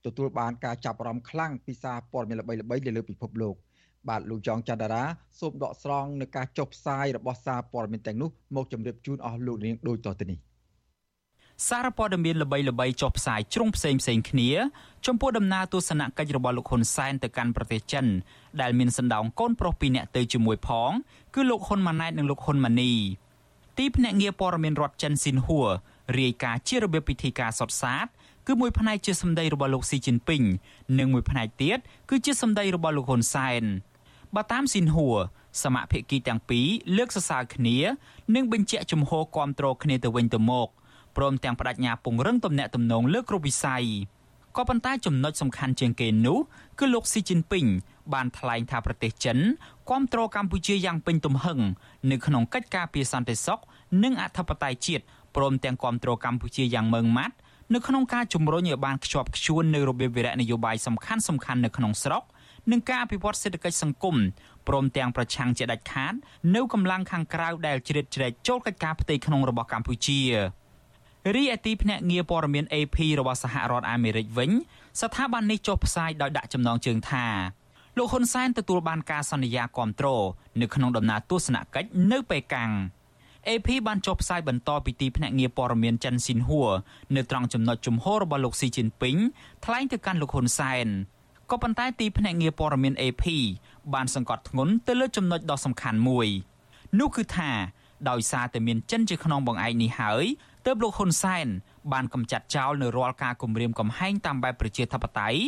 [0.06, 3.56] ទទួលបានការចាប់អារម្មណ៍ខ្លាំងពីសារព័ត៌មានល្បីៗលើពិភពលោក
[4.08, 5.04] បាទលោកចောင်းច័ន្ទរា
[5.38, 10.38] សូមដកស្រង់នៅការចុះផ្សាយរបស់សារព័ត៌មានទាំងនោះមកជម្រាបជូនអស់លោកនាងដូចតទៅនេះ
[11.68, 14.50] សារព័ត៌មានល្បីៗចុះផ្សាយជ្រុងផ្សេងផ្សេងគ្នា
[15.06, 18.06] ចំពោះដំណើរទស្សនកិច្ចរបស់លោកហ៊ុនសែនទៅកាន់ប្រទេសចិន
[18.60, 20.90] ដែលមានសណ្ដោងកូនប្រុសពីរនាក់ទៅជាមួយផង
[21.34, 22.92] គឺលោកហ៊ុនម៉ាណែតនិងលោកហ៊ុនម៉ាណី
[23.78, 25.68] ទីភ្នាក់ងារព័ត៌មានរដ្ឋចិនស៊ីនហួរ
[26.18, 28.06] រាយការណ៍ជារបៀបពិធីការសុតសាត
[28.46, 30.42] គឺមួយផ្នែកជាសម្ដីរបស់លោកស៊ីជីនពីង
[30.98, 31.78] និងមួយផ្នែកទៀត
[32.10, 33.62] គឺជាសម្ដីរបស់លោកហ៊ុនសែន
[34.36, 35.16] បើតាមស៊ីនហួរ
[35.62, 37.76] សមាភិកីទាំងពីរលើកសរសើរគ្នា
[38.34, 40.68] និងបញ្ជាក់ជំហរគ្រប់គ្រងគ្នាទៅវិញទៅមក
[41.16, 43.84] ព្រមទាំងបដិញ្ញាពង្រឹងទំនាក់ទំនងលើគ្រប់វិស័យ
[44.56, 46.38] ក៏ប៉ុន្តែចំណុចសំខាន់ជាងគេនោះ
[46.78, 47.66] គឺលោកស៊ីជីនពីង
[48.12, 49.38] បានថ្លែងថាប្រទេសចិន
[49.88, 51.58] គ្រប់គ្រងកម្ពុជាយ៉ាងពេញទំហឹង
[52.10, 53.60] នៅក្នុងកិច្ចការពារសន្តិសុខ
[54.02, 55.04] និងអធិបតេយ្យជាតិ
[55.36, 57.36] ព្រមទាំងគ្រប់គ្រងកម្ពុជាយ៉ាងម៉ឺងម៉ាត់
[57.74, 62.22] នៅក្នុងការជំរុញឲ្យបានខ្ជាប់ខ្ជួននៅរបៀបវិរៈនយោបាយសំខាន់ៗនៅក្នុងស្រុក
[62.70, 64.16] និងការអភិវឌ្ឍសេដ្ឋកិច្ចសង្គម
[64.68, 66.14] ព្រមទាំងប្រឆាំងជាដាច់ខាត
[66.54, 70.20] នៅកម្លាំងខាងក្រៅដែលជ្រៀតជ្រែកចូលកិច្ចការផ្ទៃក្នុងរបស់កម្ពុជា
[71.34, 74.50] រីឯទីភ្នាក់ងារព័ត៌មាន AP របស់សហរដ្ឋអាមេរិកវិញ
[75.00, 77.26] ស្ថាប័ននេះចុះផ្សាយដោយដាក់ចំណងជើងថា
[77.98, 80.24] លោកហ៊ុនសែនទទួលបានការសន្យាគ្រប់គ្រង
[80.60, 82.70] នៅក្នុងដំណើរទស្សនកិច្ចនៅប៉េកាំង
[83.48, 86.70] AP បានចុះផ្សាយបន្តពីទីភ្នាក់ងារព័ត៌មានចិនស៊ីនហួរ
[87.16, 89.16] នៅត្រង់ចំណុចជំហររបស់លោកស៊ីជីនពីង
[89.64, 90.88] ថ្លែងទៅកាន់លោកហ៊ុនសែន
[91.50, 93.24] ក៏ប៉ុន្តែទីភ្នាក់ងារព័ត៌មាន AP
[93.94, 96.28] បានសង្កត់ធ្ងន់ទៅលើចំណុចដ៏សំខាន់មួយ
[96.98, 97.50] នោះគឺថា
[98.10, 100.24] ដោយសារតែមានចិនជាខ្នងបង្អែកនេះហើយ
[100.66, 101.46] ទើបលោកហ៊ុនសែន
[101.92, 105.40] បានកម្ចាត់ចោលនៅរាល់ការគំរាមកំហែងតាមបែបប្រជាធិបតេយ្យ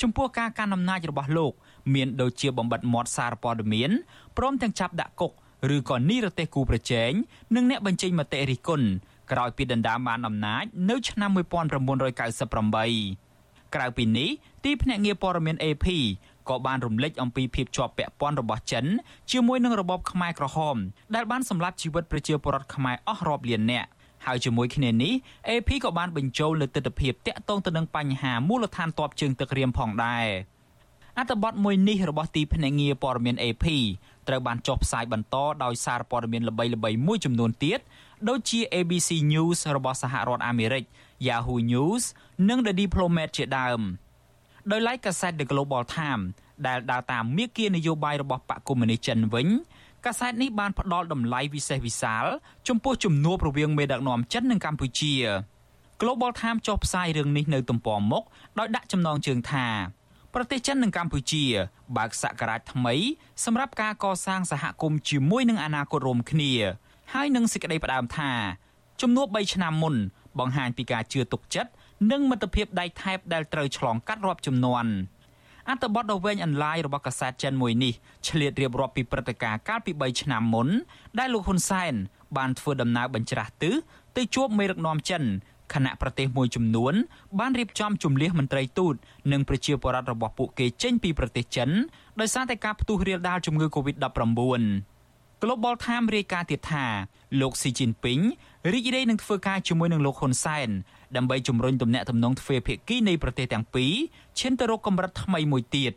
[0.00, 1.52] ចំពោះការកាន់អំណាចរបស់លោក
[1.94, 3.90] មានដូចជាបំបិតមាត់សារព័ត៌មាន
[4.36, 5.32] ព្រមទាំងចាប់ដាក់គុក
[5.76, 7.10] ឬក៏និរទេសគូប្រជែង
[7.54, 8.88] និងអ្នកបញ្ចេញមតិរិះគន់
[9.32, 13.29] ក្រោយពីដណ្ដើមបានអំណាចនៅឆ្នាំ1998
[13.74, 14.30] ក្រៅពីនេះ
[14.64, 15.86] ទីភ្នាក់ងារព័ត៌មាន AP
[16.48, 18.84] ក៏បានរំលេចអំពីភាពជាប់ពាក់ព័ន្ធរបស់ចិន
[19.32, 20.76] ជាមួយនឹងរបបខ្មែរក្រហម
[21.14, 23.88] ដែលបានសម្លាប់ជីវិតប្រជាពលរដ្ឋខ្មែរអស់រាប់លាននាក់
[24.26, 25.12] ហើយជាមួយគ្នានេះ
[25.48, 30.26] AP ក៏បានបញ្ចូលលើទស្សនវិជ្ជាតាក់ទងទៅនឹងបញ្ហាមូលដ្ឋានទ័ពជើងទឹករៀមផងដែរ
[31.18, 33.66] អត្ថបទមួយនេះរបស់ទីភ្នាក់ងារព័ត៌មាន AP
[34.28, 37.80] ត្រូវបានចុះផ្សាយបន្តដោយសារព័ត៌មានល្បីៗមួយចំនួនទៀត
[38.28, 40.84] ដូចជា ABC News របស់សហរដ្ឋអាមេរិក
[41.26, 42.02] Yahoo News
[42.48, 43.80] និង The Diplomat ជាដើម
[44.70, 46.26] ដោយឡែកកាសែត The Global Times
[46.66, 49.48] ដែលដើរតាមមាគ៌ានយោបាយរបស់បកកុម្មុយនីសចិនវិញ
[50.06, 52.24] កាសែតនេះបានផ្ដល់តម្លៃវិសេសវិសាល
[52.68, 55.14] ចំពោះជំនួបរវាងមេដឹកនាំចិននិងកម្ពុជា
[56.00, 58.24] Global Times ចុះផ្សាយរឿងនេះនៅទំព័រមុខ
[58.58, 59.66] ដោយដាក់ចំណងជើងថា
[60.34, 61.44] ប្រទេសចិននិងកម្ពុជា
[61.96, 62.94] បើកសក្តារថ្មី
[63.44, 66.52] សម្រាប់ការកសាងសហគមន៍ជាមួយនឹងអនាគតរួមគ្នា
[67.14, 68.30] ហើយនឹងសេចក្តីផ្ដើមថា
[69.00, 69.94] ជំនួប3ឆ្នាំមុន
[70.38, 71.70] បង្ហាញពីការជឿទុកចិត្ត
[72.10, 74.86] និងមិត្តភាពដៃថែបដែលត្រូវឆ្លងកាត់រាប់ចំនួន
[75.68, 77.92] អត្ថបទដ៏វែងអន្លាយរបស់កាសែតចិនមួយនេះ
[78.28, 80.68] ឆ្លៀតរៀបរាប់ពីព្រឹត្តិការណ៍កាលពី3ឆ្នាំមុន
[81.18, 81.94] ដែលលោកហ៊ុនសែន
[82.36, 83.74] បានធ្វើដំណើរបញ្ច្រាស់ទិស
[84.16, 85.22] ទៅជួបមេដឹកនាំចិន
[85.74, 86.94] គណៈប្រទេសមួយចំនួន
[87.38, 88.94] បានរៀបចំជំលះមន្ត្រីទូត
[89.32, 91.70] និងប្រជាពលរដ្ឋរបស់ពួកគេចេញពីប្រទេសចិន
[92.20, 94.99] ដោយសារតែការផ្ទុះរាលដាលជំងឺ Covid-19
[95.42, 96.86] Global Times រាយការណ៍ទៀតថា
[97.40, 98.20] លោកស៊ីជីនពីង
[98.72, 100.68] រីករាយនឹងធ្វើការជាមួយនឹងលោកហ៊ុនសែន
[101.16, 103.92] ដើម្បីជំរុញទំនាក់ទំនងទ្វេភាគីនៃប្រទេសទាំងពីរ
[104.38, 105.92] ឈានទៅរកកម្រិតថ្មីមួយទៀត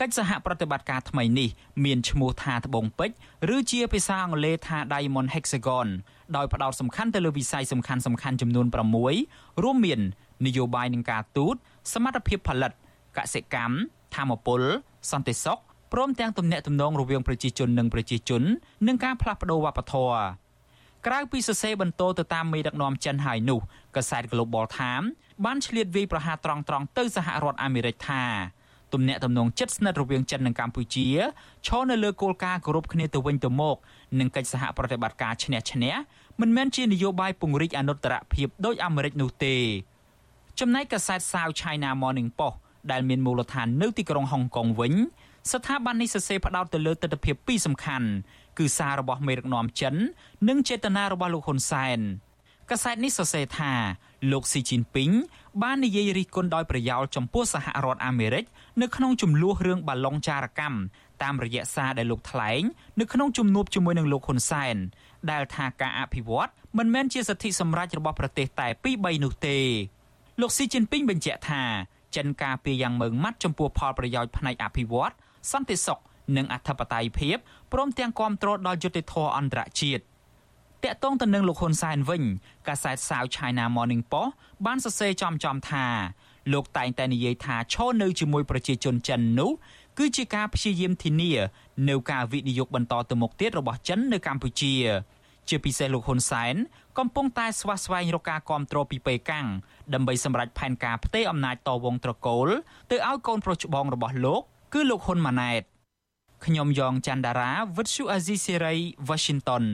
[0.00, 1.48] កិច្ចសហប្រតិបត្តិការថ្មីនេះ
[1.84, 5.88] មានឈ្មោះថាត្បូងពេជ្រឬជាភាសាអង់គ្លេសថា Diamond Hexagon
[6.36, 8.66] ដោយផ្ដោតសំខាន់ទៅលើវិស័យសំខាន់សំខាន់ចំនួន
[9.14, 10.00] 6រួមមាន
[10.46, 11.56] នយោបាយនឹងការទូត
[11.92, 12.72] សមត្ថភាពផលិត
[13.16, 13.74] កសិកម្ម
[14.14, 14.62] ធម្មពល
[15.10, 15.58] សន្តិសុខ
[15.94, 18.42] ព្រមទាំងទំនាក់ទំនងរវាងប្រជាជននិងប្រជាជន
[18.86, 20.18] និងការផ្លាស់ប្តូរវប្បធម៌
[21.06, 23.60] ក្រៅពីសរសេរបន្ទោទៅតាមមេដឹកនាំចិនហើយនោះ
[23.96, 25.08] កាសែត Global Times
[25.44, 26.64] បានឆ្លៀតវាយប្រហារត្រង់ៗ
[26.98, 28.24] ទៅសហរដ្ឋអាមេរិកថា
[28.92, 31.06] ទំនាក់ទំនងជិតស្និទ្ធរវាងចិននិងកម្ពុជា
[31.66, 33.76] ឈរនៅលើគោលការណ៍គោរពគ្នាទៅវិញទៅមក
[34.18, 35.94] និងកិច្ចសហប្រតិបត្តិការឈ្នះឈ្នះ
[36.40, 39.56] មិនមែនជានយោបាយពង្រីកអនុត្តរភាពដោយអាមេរិកនោះទេ
[40.60, 42.56] ចំណែកកាសែត South China Morning Post
[42.92, 44.94] ដែលមានមូលដ្ឋាននៅទីក្រុងហុងកុងវិញ
[45.52, 48.08] ស្ថាប័ននេះសរសេរផ្ដោតទៅលើទស្សនវិជ្ជាពីរសំខាន់
[48.58, 49.94] គឺសាររបស់មេដឹកនាំចិន
[50.48, 51.98] និងចេតនារបស់លោកហ៊ុនសែន
[52.70, 53.72] កាសែតនេះសរសេរថា
[54.32, 55.10] លោកស៊ីជីនពីង
[55.62, 58.44] បាននិយាយរិះគន់ដោយប្រយោលចំពោះសហរដ្ឋអាមេរិក
[58.82, 60.78] នៅក្នុងចំនួនរឿងបាឡុងចារកម្ម
[61.22, 62.62] តាមរយៈសារដែលលោកថ្លែង
[63.00, 64.76] នៅក្នុងជំនួបជាមួយនឹងលោកហ៊ុនសែន
[65.30, 69.58] ដែលថាការអភិវឌ្ឍមិនមែនជាសិទ្ធិសម្រេចរបស់ប្រទេសតែពីរ3នោះទេ
[70.40, 71.62] លោកស៊ីជីនពីងបញ្ជាក់ថា
[72.16, 75.12] ចិនការពារយ៉ាងម៉ឺងម៉ាត់ចំពោះផលប្រយោជន៍ផ្នែកអភិវឌ្ឍ
[75.52, 75.98] សន្តិសុខ
[76.36, 77.36] និងអធិបតេយ្យភាព
[77.72, 80.02] ព្រមទាំងគាំទ្រដល់យុត្តិធម៌អន្តរជាតិ
[80.84, 82.22] តាក់ទងទៅនឹងលោកហ៊ុនសែនវិញ
[82.68, 84.32] កាសែត South China Morning Post
[84.66, 85.86] បានសរសេរចំចំថា
[86.52, 89.50] លោកតែងតែនិយាយថាឈរនៅជាមួយប្រជាជនចិននោះ
[89.98, 91.32] គឺជាការព្យាយាមធានា
[91.88, 94.74] នៅការវិនិយោគបន្តទៅមុខទៀតរបស់ចិននៅកម្ពុជា
[95.48, 96.54] ជាពិសេសលោកហ៊ុនសែន
[96.98, 99.46] កំពុងតែស្វះស្វែងរកការគ្រប់គ្រងពីប៉េកាំង
[99.94, 102.48] ដើម្បីសម្រេចផែនការផ្ទេរអំណាចតវងត្រកូល
[102.90, 104.42] ទៅឲ្យកូនប្រុសច្បងរបស់លោក
[104.76, 105.62] គឺលោកហ៊ុនម៉ាណែត
[106.44, 108.74] ខ្ញុំយ៉ងច័ន្ទដារាវិទ្យុអាស៊ីសេរី
[109.08, 109.64] Washington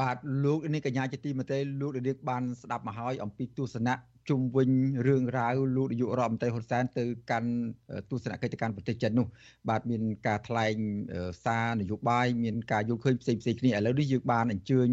[0.00, 3.94] បាទលោកនេះកញ្ញាជាទីមេត្រីលោកនាងបានស្ដាប់មកហើយអំពីទស្សនៈ
[4.28, 4.70] ជុំវិញ
[5.06, 7.50] រឿងរ៉ាវលោកនាយករដ្ឋមន្ត្រីហ៊ុនសែនទៅកាន់
[8.10, 9.26] ទស្សនកិច្ចទៅកាន់ប្រទេសចិននោះ
[9.68, 10.74] បាទមានការថ្លែង
[11.44, 14.88] សារនយោបាយមានការយល់ឃើញផ្សេងផ្សេងគ្នាឥឡូវនេះយើងបានអញ្ជើញ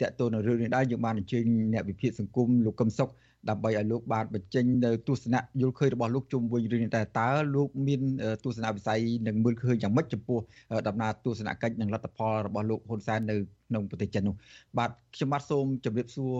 [0.00, 3.10] តាក់ទងនឹងរឿងនេះដែរយើងបានអញ្ជើញអ្នកវិភាគសង្គមលោកកឹមសុខ
[3.50, 8.00] ដើម្បីឲ្យលោកបានបញ្ចេញនៅទស្សនៈយល់ឃើញរបស់លោកជុំវិញរឿងនេះតែតើលោកមាន
[8.44, 10.38] ទស្សនវិស័យនឹងមើលឃើញយ៉ាងម៉េចចំពោះ
[10.88, 13.36] ដំណើរទស្សនកិច្ចនិងលទ្ធផលរបស់លោកហ៊ុនសែននៅ
[13.68, 14.34] ក្នុងប្រទេសចិននោះ
[14.78, 16.32] បាទខ្ញុំបាទសូមជម្រាបសួរ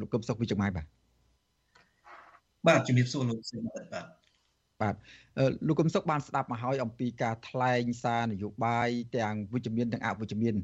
[0.00, 0.86] លោកកឹមសុខវិជ្ជម៉ៃបាទ
[2.66, 4.19] បាទជំរាបសួរលោកសេនបាទ
[4.82, 4.94] បាទ
[5.66, 10.54] លោកកឹមសុខបានស្ដាប់មកហើយអំពីការថ្លែងសារនយោបាយទាំងវិជ្ជមានទាំងអវិជ្ជមាន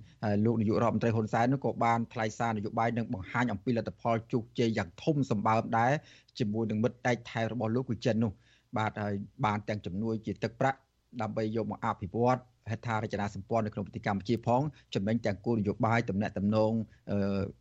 [0.45, 5.93] លោកនាយករដ្ឋមន្ត្រីហ៊ុនសែននោះក៏បានថ្លែងសារនយោបាយនិងបង្ហាញអំពីលទ្ធផលជោគជ័យយ៉ាងធំសម្បើមដែរ
[6.39, 8.33] ជាមួយនឹងមិត្តដៃថៃរបស់លោកគឺចិននោះ
[8.77, 10.79] បាទហើយបានទាំងជំនួយជាទឹកប្រាក់
[11.23, 12.39] ដើម្បីយកមកអភិវឌ្ឍ
[12.71, 14.63] ហេដ្ឋារចនាសម្ព័ន្ធនៅក្នុងប្រទេសកម្ពុជាផង
[14.95, 16.73] ចំណេញទាំងគោលនយោបាយតំណែងតំណង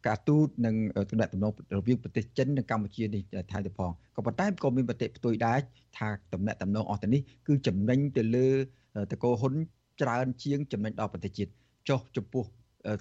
[0.08, 0.76] ការទូតនិង
[1.12, 5.60] តំណែងតំណងរវាងប្រទេសចិននិងកម្ពុជានេះថែមទៀតផងក៏ប៉ុន្តែក៏មានប្រតិផ្ទុយដែរ
[5.98, 8.50] ថាតំណែងតំណងអស់ទៅនេះគឺចំណេញទៅលើ
[9.12, 9.54] តកោហ៊ុន
[10.02, 11.52] ច្រើនជាងចំណេញដល់ប្រទេសជាតិ
[11.90, 12.44] ចុះចំពោះ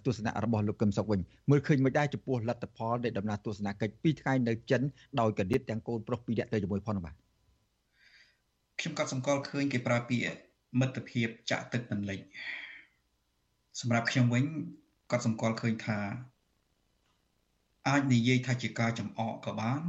[0.04, 4.82] ទស្សនៈរបស់លោកកឹមសុខវិញមើលឃើញមិនដែរចំពោះលទ្ធផលនៃដំណើរទស្សនកិច្ច2ថ្ងៃនៅចិន
[5.20, 7.14] ដោយកដៀតទាំងកូនប្រុសពីរនាក់ទៅជាមួយផងបាទ
[8.80, 10.43] ខ្ញុំក៏សម្គាល់ឃើញគេប្រើពាក្យ
[10.78, 12.20] មិត្តភាពចាក់ទឹកមិនលិច
[13.80, 14.44] សម្រាប់ខ្ញុំវិញ
[15.10, 15.98] ក៏សម្គាល់ឃើញថា
[17.88, 19.82] អាចនិយាយថាជាការចំអកក៏បាន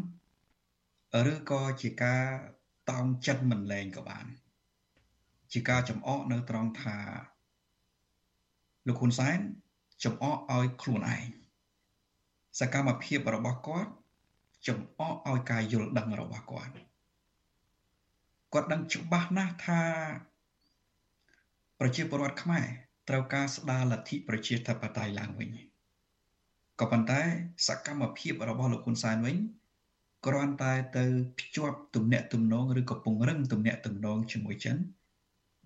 [1.31, 2.25] ឬក៏ជាការ
[2.89, 4.25] តោងចិត្តមិនលែងក៏បាន
[5.53, 6.97] ជាការចំអកនៅត្រង់ថា
[8.87, 9.39] លោកហ៊ុនសែន
[10.03, 11.25] ចំអកឲ្យខ្លួនឯង
[12.59, 13.91] សកម្មភាពរបស់គាត់
[14.67, 16.73] ចំអកឲ្យការយល់ដឹងរបស់គាត់
[18.53, 19.81] គាត់ដឹងច្បាស់ណាស់ថា
[21.79, 22.65] ប្រជាពលរដ្ឋខ្មែរ
[23.09, 25.49] ត្រូវការស្ដារលទ្ធិប្រជាធិបតេយ្យឡើងវិញ
[26.79, 27.21] ក៏ប៉ុន្តែ
[27.67, 29.37] សកម្មភាពរបស់លោកហ៊ុនសែនវិញ
[30.25, 31.05] គ្រាន់តែទៅ
[31.39, 34.77] ភ្ជាប់ទំនាក់ទំនងឬក៏ពង្រឹងទំនាក់ទំនងជាមួយចិន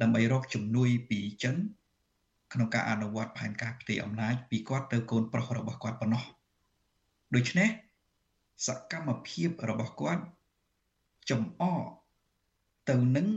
[0.02, 1.56] ដើម្បីរកជំនួយពីចិន
[2.54, 6.24] ក្នុងការអនុវត្តផែនការផ្ទៃអំណាចពីគាត់ទៅកូនប្រុសរបស់គាត់ប៉ុណ្ណោះ
[7.36, 7.70] ដូច្នេះ
[8.68, 10.24] សកម្មភាពរបស់គាត់
[11.30, 11.84] ចំអក
[12.90, 13.28] ទៅនឹង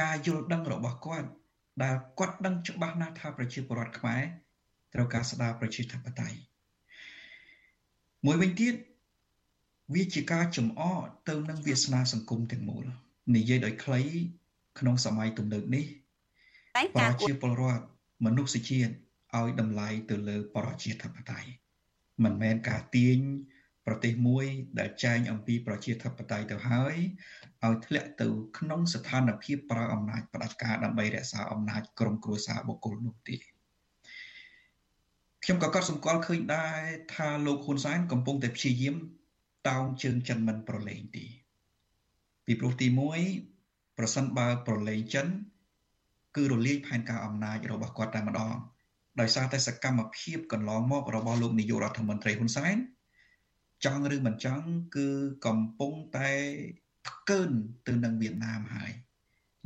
[0.00, 1.28] ការយល់ដឹងរបស់គាត់
[1.82, 4.22] ដែលគាត់ដឹងច្បាស់ណាស់ថាប្រជាពលរដ្ឋខ្មែរ
[4.94, 6.38] ត្រូវការស្ដារប្រជាធិបតេយ្យ
[8.26, 8.74] មួយវិញទៀត
[9.94, 12.84] វាជាការចំអកទៅនឹងវាសនាសង្គមទាំងមូល
[13.36, 14.00] និយាយដោយខ្លី
[14.78, 15.84] ក្នុងសម័យទំនើបនេះ
[16.96, 17.84] ប្រជាពលរដ្ឋ
[18.24, 18.92] មនុស្សជាតិ
[19.38, 21.48] ឲ្យតម្លៃទៅលើប្រជាធិបតេយ្យ
[22.24, 23.18] មិនមែនការទាញ
[23.86, 24.46] ប្រទេសមួយ
[24.78, 26.96] ដែលចែងអំពីប្រជាធិបតេយ្យទៅហើយ
[27.64, 33.36] ឲ្យធ្លាក់ទៅក្នុងស្ថានភាពប្រើអំណាចផ្ដាច់ការដើម្បីរក្សាអំណាចក្រុមគ្រួសារបុគ្គលនោះទេ
[35.44, 36.80] ខ្ញុំក៏កត់សម្គាល់ឃើញដែរ
[37.14, 38.96] ថាលោកហ៊ុនសែនកំពុងតែព្យាយាម
[39.68, 41.24] តោងជើងចិនមិនប្រឡែងទេ
[42.46, 42.86] ពីព្រោះទី
[43.42, 45.26] 1ប្រសិនបើប្រឡែងចិន
[46.36, 48.54] គឺរលាយផែនការអំណាចរបស់គាត់តែម្ដង
[49.20, 52.76] ដោយសារតែសកម្មភាពកន្លងមករបស់លោកនាយករដ្ឋមន្ត្រីហ៊ុនសែន
[53.84, 54.66] ចង់ឬមិនចង់
[54.96, 55.08] គឺ
[55.46, 56.30] កំពុងតែ
[57.06, 57.50] ផ្កើន
[57.86, 58.92] ទៅនឹងវៀតណាមហើយ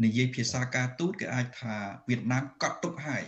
[0.05, 1.75] និយាយភាសាការទូតគេអាចថា
[2.09, 3.25] វៀតណាមកត់ទុកហើយ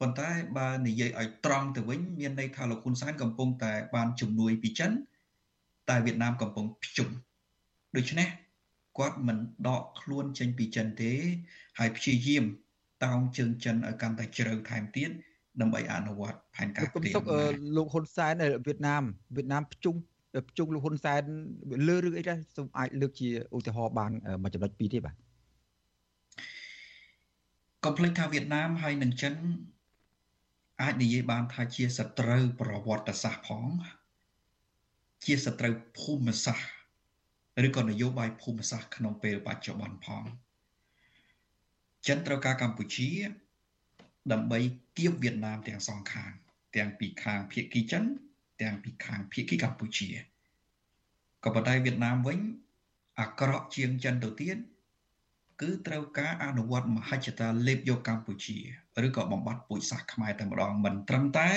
[0.00, 4.92] ប៉ុន្តែបើនិយាយឲ្យត្រង់ទៅវិញមានន័យថាលោកហ៊ុនសែនកំពុងតែបានជំនួយពីចិន
[5.88, 7.08] តែវៀតណាមកំពុងភ្ជុំ
[7.96, 8.28] ដូច្នេះ
[8.98, 11.12] គាត់មិនដកខ្លួនចេញពីចិនទេ
[11.78, 12.44] ហើយព្យាយាម
[13.04, 15.10] តោងជើងចិនឲ្យកាន់តែជ្រៅថែមទៀត
[15.60, 17.14] ដើម្បីអនុវត្តផែនការផ្ទេរ
[17.76, 19.02] លោកហ៊ុនសែននៅវៀតណាម
[19.36, 19.94] វៀតណាមភ្ជុំ
[20.50, 21.22] ភ្ជុំលោកហ៊ុនសែន
[21.88, 24.10] លើរឿងអីដែរសូមអាចលើកជាឧទាហរណ៍បាន
[24.42, 25.14] មួយចំណុចពីរទេបាទ
[27.84, 29.34] កុំភ្លេចថាវៀតណាមហើយនិងចិន
[30.82, 33.66] អាចនិយាយបានថាជាសត្រូវប្រវត្តិសាស្ត្រផង
[35.24, 40.24] ជាសត្រូវភូមិសាស្ត្រឬក៏នយោបាយភូមិសាស្ត្រក្នុងពេលបច្ចុប្បន្នផង
[42.06, 43.08] ចិនត្រូវការកម្ពុជា
[44.32, 44.58] ដើម្បី
[44.96, 46.30] គៀបវៀតណាមទាំងសងខាង
[46.76, 48.04] ទាំងពីខាងភៀកគីចិន
[48.62, 50.08] ទាំងពីខាងភៀកគីកម្ពុជា
[51.44, 52.38] ក៏ប៉ុន្តែវៀតណាមវិញ
[53.20, 54.58] អាក្រក់ជាងចិនទៅទៀត
[55.60, 58.58] គឺត្រូវការអនុវត្តមហិច្ឆតាលេបយកកម្ពុជា
[59.06, 61.50] ឬក៏បំបត្តិពូជសាសន៍ខ្មែរតែម្ដងមិនត្រឹមតែ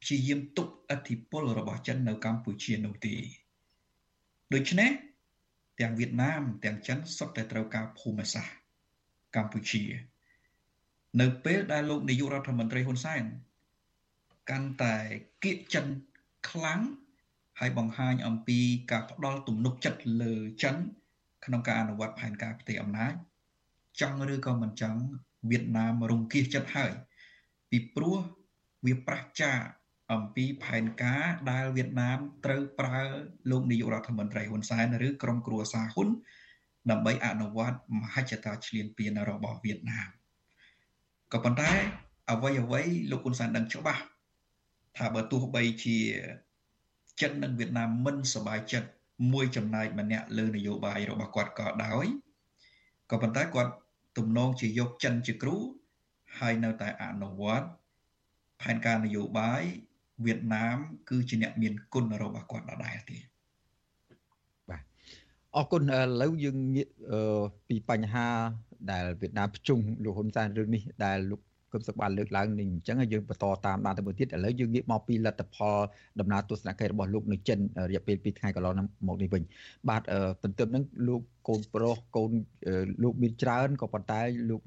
[0.00, 3.14] ព្យាយាមទប់អធិបុលរបស់ចិននៅកម្ពុជានោះទេ
[4.54, 4.90] ដូច្នេះ
[5.80, 8.56] ទាំងវៀតណាមទាំងចិនសុទ្ធតែត្រូវការភូមិសាស្ត្រ
[9.36, 9.82] កម្ពុជា
[11.20, 13.22] នៅពេលដែលលោកនាយករដ្ឋមន្ត្រីហ៊ុនសែន
[14.50, 14.96] កាន់តែ
[15.42, 15.86] គៀកចិន
[16.50, 16.80] ខ្លាំង
[17.60, 20.76] ហើយបង្ហាញអំពីការផ្ដាល់ទំនុកចិត្តលើចិន
[21.44, 23.12] ក្នុងការអនុវត្តផែនការផ្ទៃអំណាច
[24.00, 25.02] ចង់ឬក៏មិនចង់
[25.50, 26.92] វៀតណាមរង្គៀសចិត្តហើយ
[27.70, 28.18] ពីព្រោះ
[28.86, 29.52] វាប្រះចា
[30.12, 33.02] អំពីផែនការដែលវៀតណាមត្រូវប្រើ
[33.50, 36.08] លោកនាយករដ្ឋមន្ត្រីហ៊ុនសែនឬក្រុមគ្រួសារហ៊ុន
[36.90, 40.08] ដើម្បីអនុវត្តមហិច្ឆតាឈ្លានពានរបស់វៀតណាម
[41.33, 41.71] ក៏ប៉ុន្តែ
[42.31, 44.01] អ្វីអ្វីលោកហ៊ុនសែនដឹងច្បាស់
[44.97, 45.97] ថាបើទោះបីជា
[47.21, 48.89] ចិននិងវៀតណាមមិនសบายចិត្ត
[49.31, 52.05] មួយចំណែកម្នាក់លើនយោបាយរបស់គាត់ក៏ដោយ
[53.11, 53.71] ក៏ប៉ុន្តែគាត់
[54.17, 55.57] ទំនងជាយកចិនជាគ្រូ
[56.39, 57.67] ហើយនៅតែអនុវត្ត
[58.61, 59.63] ផែនការនយោបាយ
[60.25, 60.77] វៀតណាម
[61.09, 63.17] គឺជាអ្នកមានគុណរបស់គាត់ដដែលទេ
[64.69, 64.81] បាទ
[65.55, 66.87] អរគុណឥឡូវយើងងាក
[67.67, 68.27] ពីបញ្ហា
[68.92, 71.40] ដែលវៀតណាមប្រជុំលោកហ៊ុនសែនរឿងនេះដែលលោក
[71.74, 75.78] គឹមសុខបានលើកឡើងនេះអញ្ចឹងយើងបន្តតាមដានទៅមួយទៀតឥឡូវយើងងាកមកពីលទ្ធផល
[76.20, 77.58] ដំណើរទស្សនកិច្ចរបស់លោកនៅចិន
[77.90, 78.74] រយៈពេល2ថ្ងៃកន្លង
[79.08, 79.42] មកនេះវិញ
[79.88, 80.02] បាទ
[80.42, 82.30] ទន្ទឹមនឹងលោកកូនប្រុសកូន
[83.02, 84.20] លោកមានច្រើនក៏ប៉ុន្តែ
[84.50, 84.60] លោក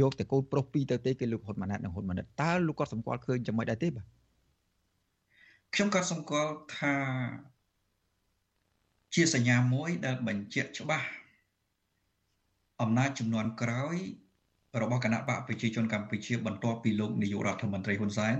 [0.00, 4.06] យកតែកូនប្រុសពីរទៅទេគឺលោកហ៊ុនម៉ាណែតនិងហ៊ុនម៉ាណែតតើលោកគាត់សម្គាល់ឃើញចំណុចដែរទេបាទ
[5.74, 6.94] ខ្ញុំក៏សម្គាល់ថា
[9.14, 11.06] ជាសញ្ញាមួយដែលបញ្ជាក់ច្បាស់
[12.82, 13.96] អំណាចចំនួនក្រោយ
[14.82, 18.36] របស់គណៈបកប្រជាជនកម្ពុជាបន្ទាប់ពីលោកនាយករដ្ឋមន្ត្រីហ៊ុនសែន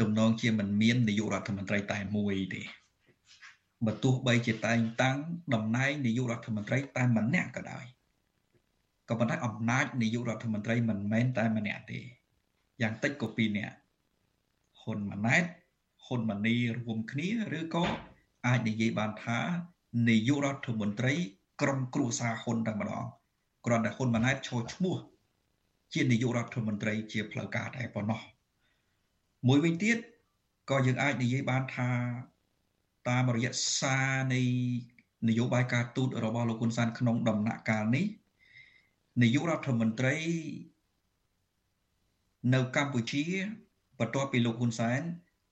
[0.00, 2.62] ទំនងជាមិនមាននាយករដ្ឋមន្ត្រីតែមួយទេ
[3.86, 5.16] បើទោះបីជាតែងតាំង
[5.54, 7.84] តំណែងនាយករដ្ឋមន្ត្រីតែម្នាក់ក៏ដោយ
[9.08, 12.00] ក៏ប៉ុន្តែអំណាចនាយករដ្ឋមន្ត្រីមិនមែនតែម្នាក់ទេ
[12.82, 13.74] យ៉ាងតិចក៏ពីរនាក់
[14.80, 15.44] ហ៊ុនម៉ាណែត
[16.04, 17.84] ហ៊ុនម៉ាណីរួមគ្នាឬក៏
[18.46, 19.40] អាចនិយាយបានថា
[20.08, 21.14] នាយករដ្ឋមន្ត្រី
[21.60, 23.04] ក្រុមគ្រួសារហ៊ុនតែម្ដង
[23.66, 24.96] គ្រាន់តែហ៊ុនម៉ាណែតឈរឈ្មោះ
[25.94, 28.20] ជានាយករដ្ឋមន្ត្រីជាផ្លូវការតែប៉ុណ្ណោះ
[29.48, 29.98] មួយវិញទៀត
[30.70, 31.90] ក៏យើងអាចនិយាយបានថា
[33.08, 34.42] តាមរយៈសារនៃ
[35.28, 38.06] នយោបាយការទូតរបស់លោកហ៊ុនសែនក្នុងដំណាក់កាលនេះ
[39.22, 40.16] នាយករដ្ឋមន្ត្រី
[42.54, 43.24] នៅកម្ពុជា
[43.98, 45.00] បន្ទាប់ពីលោកហ៊ុនសែន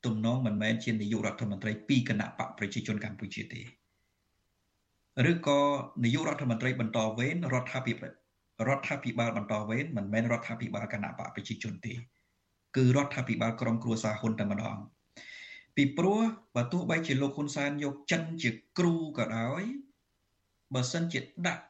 [0.05, 3.63] ទំនងមិនមែនជានាយករដ្ឋមន្ត្រីពីគណៈបកប្រជាជនកម្ពុជាទេ
[5.31, 5.61] ឬក៏
[6.05, 8.13] នាយករដ្ឋមន្ត្រីបន្តវេនរដ្ឋាភិបាល
[8.69, 11.95] រដ្ឋាភិបាលបន្តវេនមិនមែនរដ្ឋាភិបាលគណៈបកប្រជាជនទេ
[12.77, 14.77] គឺរដ្ឋាភិបាលក្រុមគ្រួសារហ៊ុនតែម្ដង
[15.77, 16.21] ពីព្រោះ
[16.57, 19.63] បើទោះបីជាលោកហ៊ុនសែនយកចិនជាគ្រូក៏ដោយ
[20.75, 21.63] បើសិនជាដាក់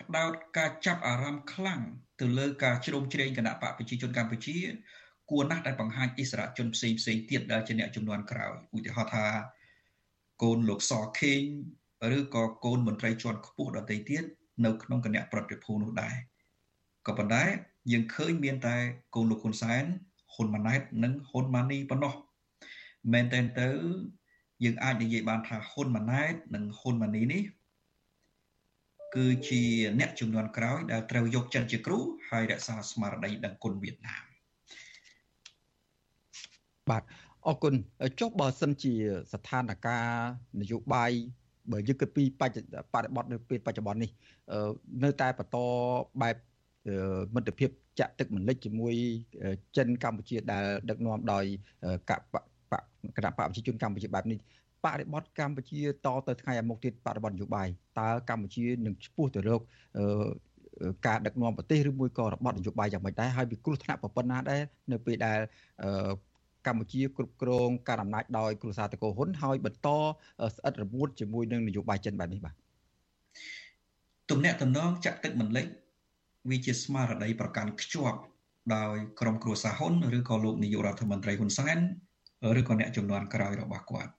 [0.00, 1.80] ផ្ដោតការចាប់អារម្មណ៍ខ្លាំង
[2.20, 4.56] ទៅលើការជ្រោមជ្រែងគណៈបកប្រជាជនកម្ពុជា
[5.30, 9.26] គួរណាស់ដែលបង្ហាញអិសរាជជនផ្សេងផ្សេងទៀតដែលជាអ្នកចំនួនក្រោយឧទាហរណ៍ថា
[10.42, 11.42] កូនលោកសខេង
[12.16, 14.24] ឬក៏កូនមន្ត្រីជាន់ខ្ពស់ដទៃទៀត
[14.64, 16.14] នៅក្នុងគណៈប្រតិភូនោះដែរ
[17.06, 17.44] ក៏ប៉ុន្តែ
[17.92, 18.76] យើងឃើញមានតែ
[19.14, 19.84] កូនលោកហ៊ុនសែន
[20.34, 22.14] ហ៊ុនម៉ាណែតនិងហ៊ុនម៉ាណីប៉ុណ្ណោះ
[23.12, 23.70] មែនតែនទៅ
[24.64, 27.42] យើងអាចនិយាយបានថាហ៊ុនម៉ាណែតនិងហ៊ុនម៉ាណីនេះ
[29.14, 29.62] គឺជា
[30.00, 31.98] អ្នកចំនួនក្រោយដែលត្រូវយកចិនជាគ្រូ
[32.30, 34.24] ហើយរក្សាស្មារតីដឹងគុណវៀតណាម
[36.90, 37.02] បាទ
[37.46, 37.74] អរគុណ
[38.20, 38.94] ចុះបើសិនជា
[39.32, 39.88] ស្ថានភាព
[40.60, 41.12] នយោបាយ
[41.70, 44.10] បើយើងគិតពីបច្ចុប្បន្ននៅពេលបច្ចុប្បន្ននេះ
[45.04, 45.56] នៅតែបន្ត
[46.22, 46.36] បែប
[47.34, 47.70] មិត្តភាព
[48.00, 48.94] ចាក់ទឹកមិនលិចជាមួយ
[49.76, 51.44] ចិនកម្ពុជាដែលដឹកនាំដោយ
[52.10, 52.12] គ
[53.24, 54.38] ណៈបកប្រជាជនកម្ពុជាបែបនេះ
[54.84, 57.68] បរិបទកម្ពុជាតទៅថ្ងៃអាមុខទៀតបរិបទនយោបាយ
[58.00, 59.60] តើកម្ពុជានឹងឈ្មោះទៅរក
[61.06, 65.38] ការដឹកនាំប្រទេសឬមួយក៏របបនយោបាយយ៉ាងម៉េចដែរហើយវាគ្រោះថ្នាក់ប៉ុណ្ណាដែរនៅពេលដែល
[66.66, 69.88] កម្ពុជាគ្រប់គ្រងការអំណាចដោយគ្រួសារតកោហ៊ុនហើយបន្ត
[70.54, 72.54] ស្អិតរមួតជាមួយនឹងនយោបាយចិនបែបនេះបាទ
[74.30, 75.66] ទំនាក់ទំនងចាក់ទឹកមិនលិច
[76.50, 78.18] វាជាស្មារតីប្រកាន់ខ្ជាប់
[78.76, 81.78] ដោយក្រុមគ្រួសារហ៊ុនឬក៏លោកនាយករដ្ឋមន្ត្រីហ៊ុនសែន
[82.58, 84.12] ឬក៏អ្នកចំនួនក្រោយរបស់គាត់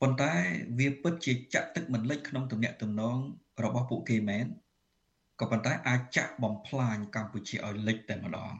[0.00, 0.32] ប៉ុន្តែ
[0.78, 3.18] វាពិតជាចាក់ទឹកមិនលិចក្នុងទំនាក់ទំនង
[3.64, 4.46] របស់ពួកគេមែន
[5.40, 8.52] ក៏ប៉ុន្តែអាចចាក់បំផ្លាញកម្ពុជាឲ្យលិចតែម្ដង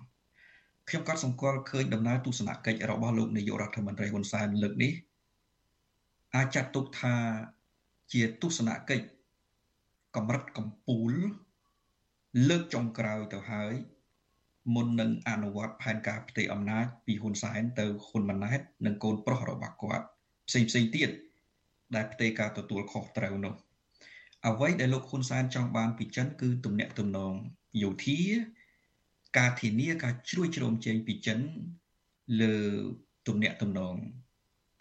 [0.88, 4.92] ខ្ញុំក៏សង្កល់ឃើញដំណើរទស្សនកិច្ចរបស់លោកនាយករដ្ឋមន្ត្រីហ៊ុនសែនលើកនេះ
[6.35, 7.14] អាចចាត់ទុកថា
[8.12, 9.07] ជាទស្សនកិច្ច
[10.16, 11.12] កម្រិតកម្ពូល
[12.49, 13.75] លើកចុងក្រោយទៅហើយ
[14.75, 20.07] មុននឹងអនុវត្តផែនការផ្ទៃអំណាចពីហ៊ុនសែនទៅហ៊ុនម៉ាណែតនិងកូនប្រុសរបស់គាត់
[20.49, 21.11] ផ្សេងផ្សេងទៀត
[21.94, 23.55] ដែលផ្ទៃការទទួលខុសត្រូវនោះ
[24.47, 27.33] អ្វីដែលលោកហ៊ុនសែនចង់បានពីចិនគឺទំនាក់ទំនង
[27.83, 28.20] យោធា
[29.38, 31.38] ការធានាការជ្រួយជ្រោមជែងពីចិន
[32.40, 32.57] លើ
[33.27, 33.94] ទំនាក់ទំនង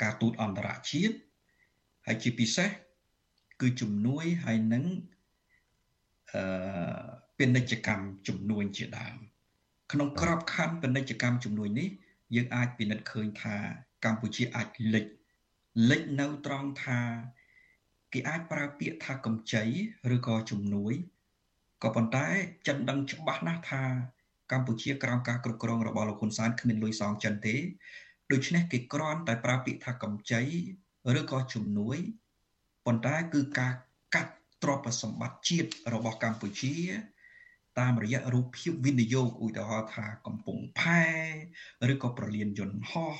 [0.01, 1.15] ការទូតអន្តរជាតិ
[2.05, 2.69] ហើយជាពិសេស
[3.61, 4.83] គឺជំនួយហើយនឹង
[6.33, 7.03] អឺ
[7.37, 9.15] ពាណិជ្ជកម្មជំនួយជាដើម
[9.91, 11.89] ក្នុងក្របខ័ណ្ឌពាណិជ្ជកម្មជំនួយនេះ
[12.35, 13.55] យើងអាចពិនិត្យឃើញថា
[14.05, 15.05] កម្ពុជាអាចលិច
[15.89, 16.99] លិចនៅត្រង់ថា
[18.13, 19.63] គេអាចប្រើពាក្យថាកម្ចី
[20.15, 20.93] ឬក៏ជំនួយ
[21.83, 22.27] ក៏ប៉ុន្តែ
[22.67, 23.83] ចិនដឹងច្បាស់ណាស់ថា
[24.51, 27.55] កម្ពុជាក្រោមការគ្រប់គ្រងរបស់លោកហ៊ុនសែនគ្មានលុយសងចិនទេ
[28.31, 30.41] ដូច្នេះគេគ្រាន់តែប្រើពាក្យថាកម្ចី
[31.19, 31.97] ឬក៏ជំនួយ
[32.85, 33.73] ប៉ុន្តែគឺការ
[34.15, 36.75] កាត់ទ្រព្យសម្បត្តិជាតិរបស់កម្ពុជា
[37.79, 41.03] តាមរយៈរូបភាពវិនិយោគឧទាហរណ៍ថាកំពង់ផែ
[41.91, 43.15] ឬក៏ប្រលានយន្តហោះ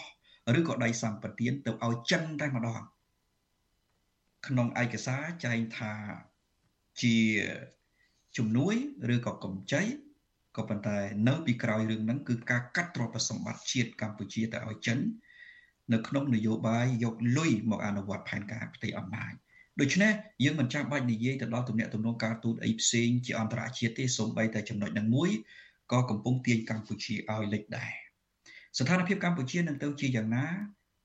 [0.60, 2.82] ឬក៏ដីសម្បត្តិទៅឲ្យចិនតែម្ដង
[4.48, 5.94] ក្នុងឯកសារចែងថា
[7.02, 7.16] ជា
[8.38, 8.76] ជំនួយ
[9.14, 9.82] ឬក៏កម្ចី
[10.58, 15.00] ក៏ប៉ុន្តែនៅពីក្រោយរឿងហ្នឹងគឺការកាត់ទ្រព្យសម្បត្តិជាតិកម្ពុជាទៅឲ្យចិន
[15.94, 19.34] នៅក្នុងនយោបាយយកលុយមកអនុវត្តផែនការផ្ទៃអំណាច
[19.82, 20.14] ដូច្នេះ
[20.44, 25.30] យើងមិនចាំបាច់និយាយទៅដល់ទំនាក់ទំនងការទូតអីផ្សេងជាអន្តរជាតិទេសូម្បីតែចំណុចនឹងមួយ
[25.92, 27.92] ក៏កំពុងទាញកម្ពុជាឲ្យលិចដែរ
[28.78, 30.46] ស្ថានភាពកម្ពុជានឹងទៅជាយ៉ាងណា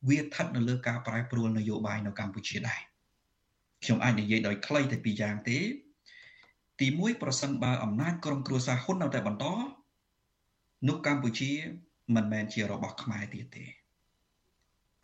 [0.08, 2.80] វាស្ថិតនៅលើការប្រែប្រួលនយោបាយនៅកម្ពុជាដែរ
[3.84, 5.58] ខ្ញុំអាចនិយាយដោយខ្លីតែពីរយ៉ាងទេ
[6.80, 9.46] ទី1ប្រសិនបើអំណាចក្រុមគ្រួសារហ៊ុននៅតែបន្ត
[10.88, 11.50] នោះកម្ពុជា
[12.14, 13.64] មិនមែនជារបស់ខ្មែរទៀតទេ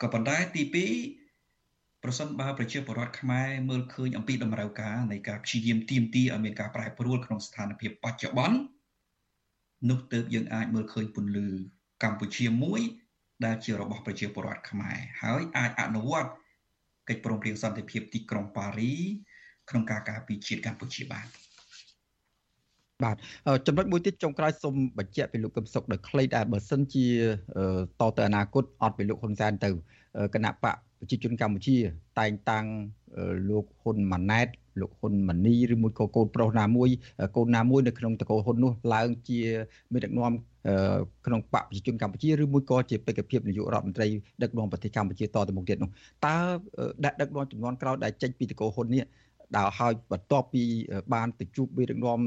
[0.01, 8.57] ក៏ប៉ុន្តែទី2ប្រសិនបើប្រជាពលរដ្ឋខ្មែរមើលឃើញអំពីតម្រូវការនៃការព្យាយាមទាមទារឲ្យមានការប្រែប្រួលក្នុងស្ថានភាពបច្ចុប្បន្ន
[9.89, 11.47] នោះទើបយើងអាចមើលឃើញពន្លឺ
[12.03, 12.81] កម្ពុជាមួយ
[13.45, 16.31] ដែលជារបស់ប្រជាពលរដ្ឋខ្មែរហើយអាចអនុវត្ត
[17.09, 18.93] កិច្ចព្រមព្រៀងសន្តិភាពទីក្រុងប៉ារី
[19.69, 21.27] ក្នុងការការពារជាតិកម្ពុជាបាន
[23.03, 23.15] បាទ
[23.67, 27.05] ចំណុចមួយទៀតចុងក្រោយសូមបញ្ជាក់ពីលោកកឹមសុខដោយខ្លីដែរបើសិនជា
[28.01, 29.69] តទៅអនាគតអត់ពីលោកហ៊ុនសែនទៅ
[30.35, 31.77] គណៈបកប្រជាជនកម្ពុជា
[32.19, 32.65] តែងតាំង
[33.49, 34.47] លោកហ៊ុនម៉ាណែត
[34.81, 36.89] លោកហ៊ុនម៉ាណីឬមួយក៏កូនប្រុសណាមួយ
[37.35, 39.39] កូនណាមួយនៅក្នុងតកោហ៊ុននោះឡើងជា
[39.93, 40.33] មេដឹកនាំ
[41.25, 44.07] ក្នុងបកប្រជាជនកម្ពុជាឬមួយក៏ជាបេក្ខភាពនាយករដ្ឋមន្ត្រី
[44.43, 45.89] ដឹកនាំប្រទេសកម្ពុជាតទៅមុខទៀតនោះ
[46.25, 46.35] តើ
[47.05, 49.03] ដាក់ដឹកនាំចំនួនក្រោយដែលចេញពីតកោហ៊ុននេះ
[49.55, 50.63] ដែលហើយបន្ទាប់ពី
[51.13, 52.19] បានទៅជួបមេដឹកនាំ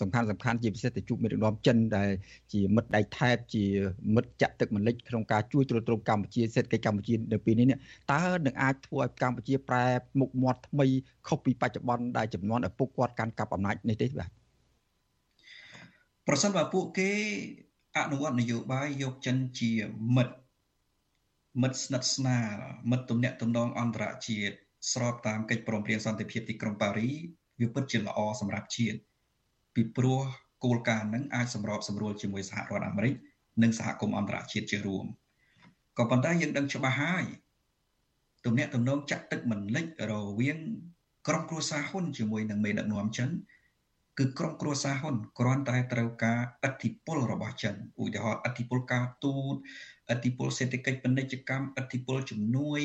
[0.00, 2.10] សំខាន់សំខាន់ជាពិសេសទៅជួបមេដឹកនាំចិនដែល
[2.52, 3.64] ជាមិត្តដៃថែបជា
[4.14, 7.66] មិត្តចាក់ទឹកមិនលិចក្នុងការជួយទ្រទ្រង់កម្ពុជាសេដ្ឋកិច្ចកម្ពុជានៅពេលនេះ
[8.12, 9.84] តើនឹងអាចធ្វើឲ្យកម្ពុជាប្រែ
[10.20, 10.86] មុខមាត់ថ្មី
[11.28, 14.30] ខុសពីបច្ចុប្បន្នដែលចំនួនឪពុកគាត់កាន់កាប់អំណាចនេះទេបាទ
[16.28, 17.10] ប្រសិនបើពួកគេ
[17.96, 19.70] អនុវត្តនយោបាយយកចិនជា
[20.16, 20.36] មិត្ត
[21.62, 22.54] មិត្តស្និទ្ធស្នាល
[22.90, 24.56] មិត្តទំនាក់ទំនងអន្តរជាតិ
[24.92, 27.10] ស្របតាមកិច្ចព្រមព្រៀងសន្តិភាពទីក្រុងប៉ារី
[27.60, 28.98] វាពិតជាល្អសម្រាប់ជាតិ
[29.74, 30.20] ពីព្រោះ
[30.64, 33.14] គោលការណ៍នឹងអាចសម្របសម្រួលជាមួយសហរដ្ឋអាមេរិក
[33.62, 35.04] និងសហគមន៍អន្តរជាតិជារួម
[35.98, 37.24] ក៏ប៉ុន្តែយើងដឹងច្បាស់ហើយ
[38.44, 40.58] ទំនាក់ទំនងចាក់ទឹកមិនលិចរវាង
[41.28, 43.30] ក្រុមគ្រួសារហ៊ុនជាមួយនឹងមេដឹកនាំចិន
[44.18, 49.54] គឺក្រុមគ្រួសារហ៊ុនគ្រាន់តែត្រូវការអធិបុលរបស់ចិនឧទាហរណ៍អធិបុលការទូត
[50.10, 52.82] អធិបុលសេដ្ឋកិច្ចពាណិជ្ជកម្មអធិបុលជំនួយ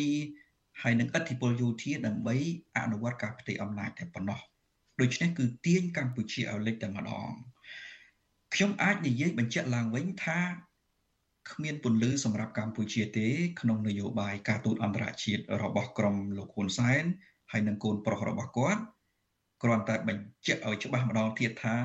[0.82, 2.36] ហើយនឹងឥទ្ធិពលយោធាដើម្បី
[2.78, 4.40] អនុវត្តការផ្ទៃអំណាចតែប៉ុណ្ណោះ
[5.02, 7.32] ដូច្នេះគឺទាញកម្ពុជាឲ្យលិចតែម្ដង
[8.54, 10.40] ខ្ញុំអាចនិយាយបញ្ជាក់ឡើងវិញថា
[11.52, 13.28] គ្មានពន្លឺសម្រាប់កម្ពុជាទេ
[13.62, 17.04] ក្នុងនយោបាយការទូតអន្តរជាតិរបស់ក្រមលោកហ៊ុនសែន
[17.52, 18.82] ហើយនឹងកូនប្រុសរបស់គាត់
[19.64, 21.78] គ្រាន់តែបញ្ជាក់ឲ្យច្បាស់ម្ដងទៀតថា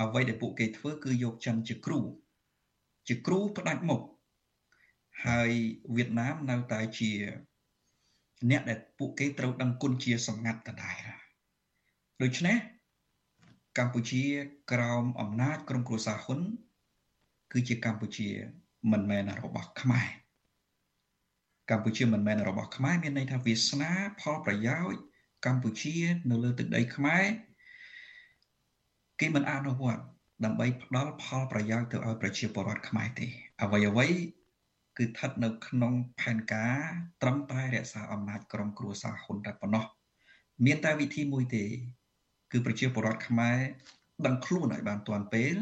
[0.00, 2.00] អ្វីដែលពួកគេធ្វើគឺយកចិនជាគ្រូ
[3.08, 4.02] ជាគ្រូផ្ដាច់មុខ
[5.26, 5.50] ហើយ
[5.94, 7.10] វៀតណាមនៅតែជា
[8.50, 10.98] អ្នកដែលពួកគេត្រូវដឹងគុណជាសម្ងាត់ដដែល
[12.22, 12.56] ដូច្នេះ
[13.78, 14.22] កម្ពុជា
[14.72, 16.40] ក្រោមអំណាចក្រុមគ្រួសារហ៊ុន
[17.52, 18.28] គឺជាកម្ពុជា
[18.92, 20.08] មិនមែនរបស់ខ្មែរ
[21.70, 23.90] កម្ពុជាមិនមែនរបស់ខ្មែរមានន័យថាវាសនា
[24.20, 25.00] ផលប្រយោជន៍
[25.46, 25.96] កម្ពុជា
[26.30, 27.24] នៅលើទឹកដីខ្មែរ
[29.20, 30.02] គេមិនអនុវត្ត
[30.44, 33.26] ដើម្បីផ្ដល់ផលប្រយោជន៍ទៅឲ្យប្រជាពលរដ្ឋខ្មែរទេ
[33.62, 34.06] អ្វីអ្វី
[34.96, 36.78] គឺស្ថិតនៅក្នុងផែនការ
[37.22, 39.84] ត្រឹមតែរក្សាអំណាចក្រុមគ្រួសារហ៊ុនតែប៉ុណ្ណោះ
[40.64, 41.64] មានតែវិធីមួយទេ
[42.52, 43.58] គឺប្រជាពលរដ្ឋខ្មែរ
[44.26, 45.54] ដឹងខ្លួនឲ្យបានទាន់ពេល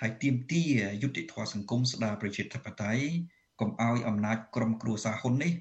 [0.00, 0.62] ហើយទៀមទា
[1.02, 3.06] យុតិធម៌សង្គមស្ដារប្រជាធិបតេយ្យ
[3.60, 5.52] កុំឲ្យអំណាចក្រុមគ្រួសារហ៊ុននេះ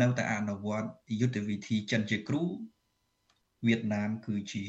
[0.00, 0.88] នៅតែអនុវត្ត
[1.20, 2.42] យុទ្ធវិធីចិនជាគ្រូ
[3.66, 4.64] វៀតណាមគឺជា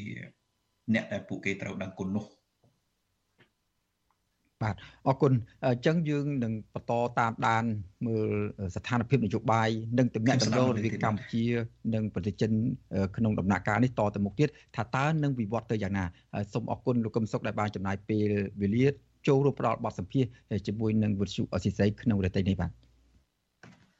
[0.94, 2.26] អ្នកដែលពួកគេត្រូវដឹងគុណនោះ
[4.62, 4.74] បាទ
[5.06, 5.32] អរគុណ
[5.64, 7.64] អញ្ចឹងយើងនឹងបន្តតាមដាន
[8.06, 8.28] មើល
[8.74, 11.44] ស្ថានភាពនយោបាយនិងទំនាក់ទំនងរវាងកម្ពុជា
[11.94, 12.50] និងប្រទេសចិន
[13.16, 16.04] ក្នុងដំណាក់កាលនេះតទៅមុខទៀតថាតើនឹងវិវត្តទៅយ៉ាងណា
[16.52, 18.86] សូមអរគុណលោកកឹមសុខដែលបានចំណាយពេលវេលា
[19.26, 20.24] ចូលរួមផ្ដល់បទសម្ភាស
[20.66, 22.70] ជាមួយនឹងវិទ្យុអស៊ីសេរីក្នុងរយៈពេលនេះបាទ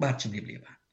[0.02, 0.85] បាទជំរាបលាបាទ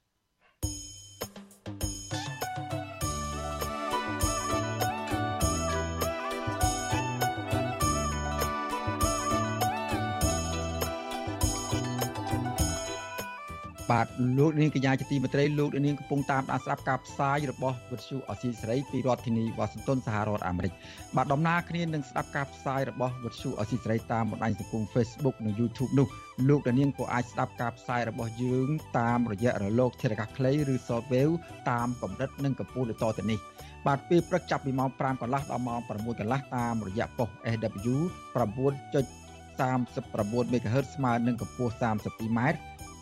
[13.92, 14.08] បាទ
[14.38, 20.74] លោកនាងកញ្ញាជាទីមេត្រីលោកនាងកំពុងតាមដានស្ដាប់ការផ្សាយរបស់វិទ្យុអសីសេរីពីរដ្ឋធានីវ៉ាស៊ីនតោនសហរដ្ឋអាមេរិក
[21.16, 26.08] បាទដំណើរគ្នានឹងស្ដាប់ការផ្សាយរបស់វិទ្យុអសីសេរីតាមបណ្ដាញសង្គម Facebook និង YouTube នោះ
[26.50, 28.70] លោកនាងក៏អាចស្ដាប់ការផ្សាយរបស់យើង
[29.00, 31.34] តាមរយៈរលកធារកាសខ្លីឬ Shortwave
[31.70, 33.40] តាមកម្រិតនិងកម្ពស់ដូចតទៅនេះ
[33.88, 37.96] បាទពេលព្រឹកចាប់ពីម៉ោង5កន្លះដល់ម៉ោង6កន្លះតាមរយៈប៉ុស SW
[38.34, 42.40] 9.39 MHz ស្មើនឹងកម្ពស់ 32m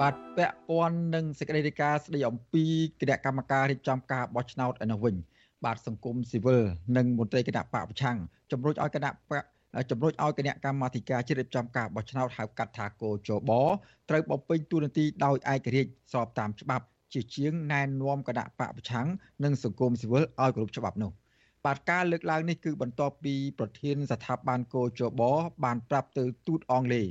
[0.00, 2.64] បាទពាក់ព័ន្ធនឹងសេចក្តីរាយការណ៍ស្តីអំពី
[3.00, 5.14] គណៈកម្មការរៀបចំការបោះឆ្នោតឯនោះវិញ
[5.64, 6.62] បាទសង្គមស៊ីវិល
[6.96, 8.16] និងមន្ត្រីគណៈបកប្រឆាំង
[8.52, 9.44] ជំរុញឲ្យគណៈបក
[9.90, 13.50] ជំរុញឲ្យគណៈកម្មាធិការជ្រៀបចំការបោះឆ្នោតហៅកាត់ថាគោចប
[14.10, 19.06] ត្រូវបំពេញតួនាទីដោយឯករាជ្យស្របតាមច្បាប់ជាជាងណែនាំគណៈបកប្រឆាំង
[19.44, 21.10] និងសង្គមស៊ីវិលឲ្យគោរពច្បាប់នោះ
[21.64, 25.22] បាទការលើកឡើងនេះគឺបន្ទាប់ពីប្រធានស្ថាប័នគោចប
[25.64, 27.06] បានប្រាប់ទៅទូតអង់គ្លេស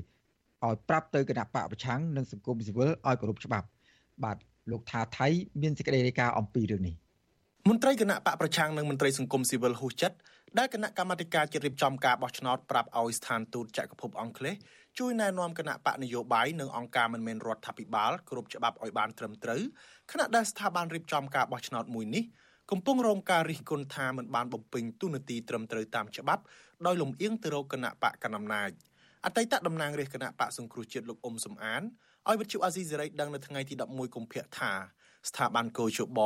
[0.66, 3.68] ឲ្យប្រាប់ទៅគណៈបកប្រឆាំងនិងសង្គមស៊ីវិលឲ្យគោរពច្បាប់
[4.24, 4.38] បាទ
[4.72, 5.28] លោកថាថៃ
[5.61, 6.95] មានសេចក្តីរាយការណ៍អំពីរឿងនេះ
[7.70, 10.18] មន្ត្រីគណៈបកប្រឆាំងនិងមន្ត្រីសង្គមស៊ីវិលហ៊ូចិត្ត
[10.57, 14.55] ដែលគណៈកម្មាធិការជាតិរៀបចំការបោះឆ្នោតប្រាប់ឲ្យស្ថានទូតចក្រភពអង់គ្លេស
[14.99, 19.61] ជួយណែនាំគណៈបកនយោបាយនិងអង្គការមិនមែនរដ្ឋាភិបាលគ្រប់ច្បាប់ឲ្យបានត្រឹមត្រូវ
[20.11, 22.24] ខណៈដែលស្ថាប័នរៀបចំការបោះឆ្នោតមួយនេះ
[22.72, 26.43] កំពុងរងការរិះគន់ថាមិនបានបំពេញទូនាទីត្រឹមត្រូវតាមច្បាប់
[26.86, 28.72] ដោយលំអៀងទៅរកគណៈបកកណ្ដាលអំណាច។
[29.26, 31.82] អតីតតំណាងរាជគណៈបកសង្គ្រោះជាតិលោកអ៊ុំសំអាន
[32.28, 34.71] ឲ្យវិទ្យុអាស៊ីសេរីដឹងនៅថ្ងៃទី11កុម្ភៈថា
[35.30, 36.19] ស្ថាប័នកោជប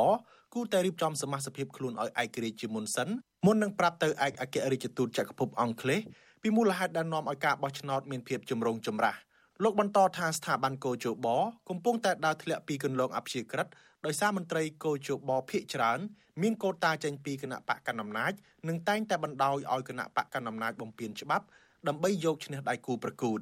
[0.54, 3.08] គូតែរៀបចំសមាជិកខ្លួនឲ្យឯករាជ្យជាមុនសិន
[3.46, 6.00] មុននឹងប្រាប់ទៅឯកអគ្គរដ្ឋទូតចក្រភពអង់គ្លេស
[6.42, 9.16] ពីមូលហេតុដែលនាំឲ្យការបោះឆ្នោតមានភាពចម្រូងចម្រាស
[9.62, 11.26] លោកបន្តថាស្ថាប័នកោជប
[11.68, 13.66] កំពុងតែដើរធ្លាក់ពីគន្លងអព្យាក្រឹត
[14.06, 15.98] ដោយសារមន្ត្រីកោជបភាកច្រើន
[16.42, 18.32] មានកូតាចេញពីគណៈបកកណ្ដាលអំណាច
[18.68, 21.46] និងតែងតែបណ្ដោយឲ្យគណៈបកកណ្ដាលអំណាចបំពេញច្បាប់
[21.86, 23.40] ដើម្បីយកឈ្នះដៃគូប្រកួត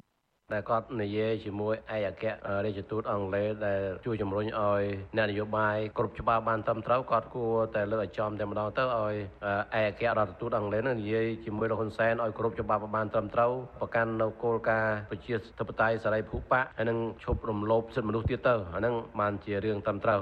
[0.53, 4.83] ដែលគាត់និយាយជាមួយឯកអគ្គរដ្ឋទូតអង់គ្លេសដែលជួយជំរុញឲ្យ
[5.17, 9.15] អ្នកនយោបាយគ្រប់ច្បាប់បានត្រឹមត្រូវគាត់គួរតែលើកឲ្យចំតែម្ដងទៅឲ្យ
[9.47, 20.21] ឯកអគ្គរដ្ឋទូតអង់គ្លេសនឹងនិយាយជាមួយលោកហ៊ុនសែនឲ្យគ្រប់ច្បាប់បានត្រឹមត្រូវប្រកាន់នៅគោលការណ៍ប្រជាធិបតេយ្យសេរីភូប៉ាហើយនឹងឈប់រំលោភសិទ្ធិមនុស្សទៀតទៅអានឹងបានជារឿងត្រឹមត្រូវ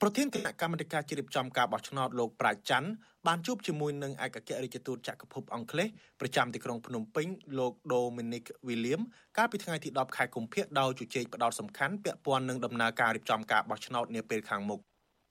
[0.00, 2.90] ប្រធានគណៈកម្មាធិការជ្រៀបចំការបោះឆ្នោតលោកប្រាជ្ញច័ន្ទ
[3.26, 5.88] បានជួបជាមួយនឹងឯកអគ្គរដ្ឋទូតចក្រភពអង់គ្លេស
[6.20, 7.26] ប្រចាំទីក្រុងភ្នំពេញ
[7.58, 9.02] លោក Dominic William
[9.36, 14.80] កាលពីថ្ងៃទី10ខែកុម្ភៈដោយជជែកផ្ដោតសំខាន់ពាក់ព័ន្ធនឹងដំណើរការរៀបចំការបោះឆ្នោតនាពេលខាងមុខ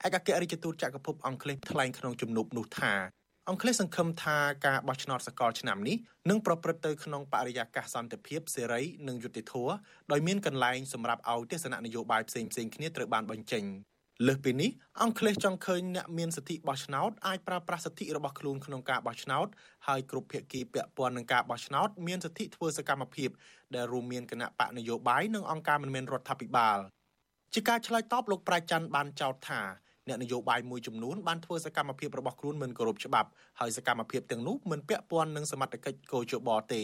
[0.05, 2.93] ឯកអគ្គរដ្ឋទូតចក្រភពអង់គ្លេសថ្លែងក្នុងជំនួបនោះថា
[3.49, 5.97] អង់គ្លេសសង្ឃឹមថាការបោះឆ្នោតសកលឆ្នាំនេះ
[6.29, 9.73] នឹងប្រព្រឹត្តទៅក្នុងបរិយាកាសសន្តិភាពសេរីនិងយុត្តិធម៌
[10.11, 13.65] ដោយមានកន្លែងសម្រាប់ឲ្យទស្សនៈនយោបាយផ្សេងៗគ្នាត្រូវបានបញ្ចេញ
[14.27, 19.47] លើសពីនេះអង់គ្លេសចង់ឃើញអ្នកមានសិទ្ធិបោះឆ្នោតអាចប្រើប្រាស់សិទ្ធិរបស់ខ្លួនក្នុងការបោះឆ្នោត
[19.87, 23.29] ហើយគ្រប់ភាគីពាក់ព័ន្ធនឹងការបោះឆ្នោតមានសិទ្ធិធ្វើសកម្មភាព
[23.75, 26.79] ដែលរួមមានគណៈបកនយោបាយនិងអង្គការមិនមែនរដ្ឋាភិបាល
[27.53, 29.61] ជាការឆ្លើយតបលោកប្រាច័ន្ទបានចោទថា
[30.07, 36.83] អ្នកនយោបាយមួយចំនួនបានធ្វើសកម្មភាពរបស់ខ្លួនមិនគោរពច្បាប់ហើយសកម្មភាពទាំងនោះមិនពាក់ព័ន្ធនឹងសមត្ថកិច្ចកោជបទេ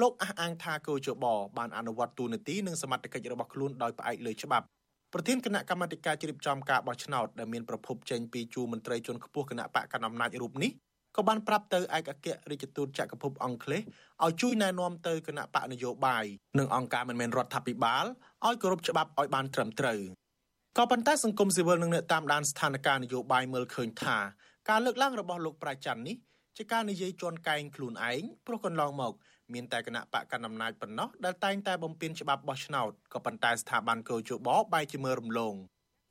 [0.00, 1.24] លោកអះអាងថាកោជប
[1.58, 4.66] បានអនុវត្តទូនាទីនិងសមត្ថកិច្ចរបស់ខ្លួនដោយផ្អែកលើច្បាប់
[5.16, 10.70] ប្រធានគណៈកម្មាធិការជ្រៀបចំការបោះឆ្នោតដែលមានប្រភពចេញពីជួរមន្ត្រីជាន់ខ្ពស់គណៈបកកណ្ដាលអំណាចរូបនេះ
[11.16, 13.82] ក៏បានប្រាប់ទៅឯកអគ្គរដ្ឋទូតចក្រភពអង់គ្លេស
[14.24, 16.24] ឲ្យជួយណែនាំទៅគណៈបកនយោបាយ
[16.58, 18.04] និងអង្គការមិនមែនរដ្ឋាភិបាល
[18.46, 20.00] ឲ្យគោរពច្បាប់ឲ្យបានត្រឹមត្រូវ
[20.78, 24.16] ក៏ប៉ុន្តែសង្គមស៊ីវិលនិងអ្នកតាមដានស្ថានភាពនយោបាយមើលឃើញថា
[24.68, 26.16] ការលើកឡើងរបស់លោកប្រាច័ន្ទនេះ
[26.56, 29.12] ជាការនិយាយជន់កែងខ្លួនឯងព្រោះកន្លងមក
[29.52, 35.54] មានតែគណៈបកកណ្ដាលអំណាចប៉ុណ្ណោះដែលតែងតែបំពេញច្បាប់បោះឆ្នោតក៏ប៉ុន្តែស្ថាប័នកោជបបែរជាមើលរំលង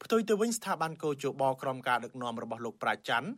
[0.04, 3.30] ផ្ទុយទៅវិញស្ថាប័នកោជបក្រុមការដឹកនាំរបស់លោកប្រាច័ន្ទ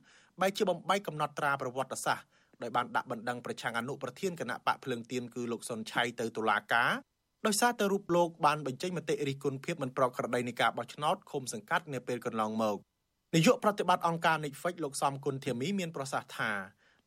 [0.42, 2.26] បែរជាបំបីកំណត់ត្រាប្រវត្តិសាស្ត្រ
[2.62, 6.92] ដោយបានដាក់បណ្ដឹងប្រឆាំងអនុប្រធានគណៈបកភ្លើងទៀនគឺលោកសុនឆៃទៅតុលាការ
[7.48, 12.78] ដោយសារតែរូបលោកបានបញ្ចេញមតិរិះគន់ភាពមិនប្រក្រតីនៃការបោះឆ្នោតឃុំសង្កាត់នាពេលកន្លងមក
[13.36, 16.52] នាយកប្រតិបត្តិអង្គការ Netflix លោកសំគុណធាមីមានប្រសាសន៍ថា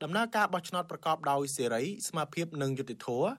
[0.04, 3.30] ដំណើរការបោះឆ្នោតប្រកបដោយសេរីស្មារតីនិងយុត្តិធម៌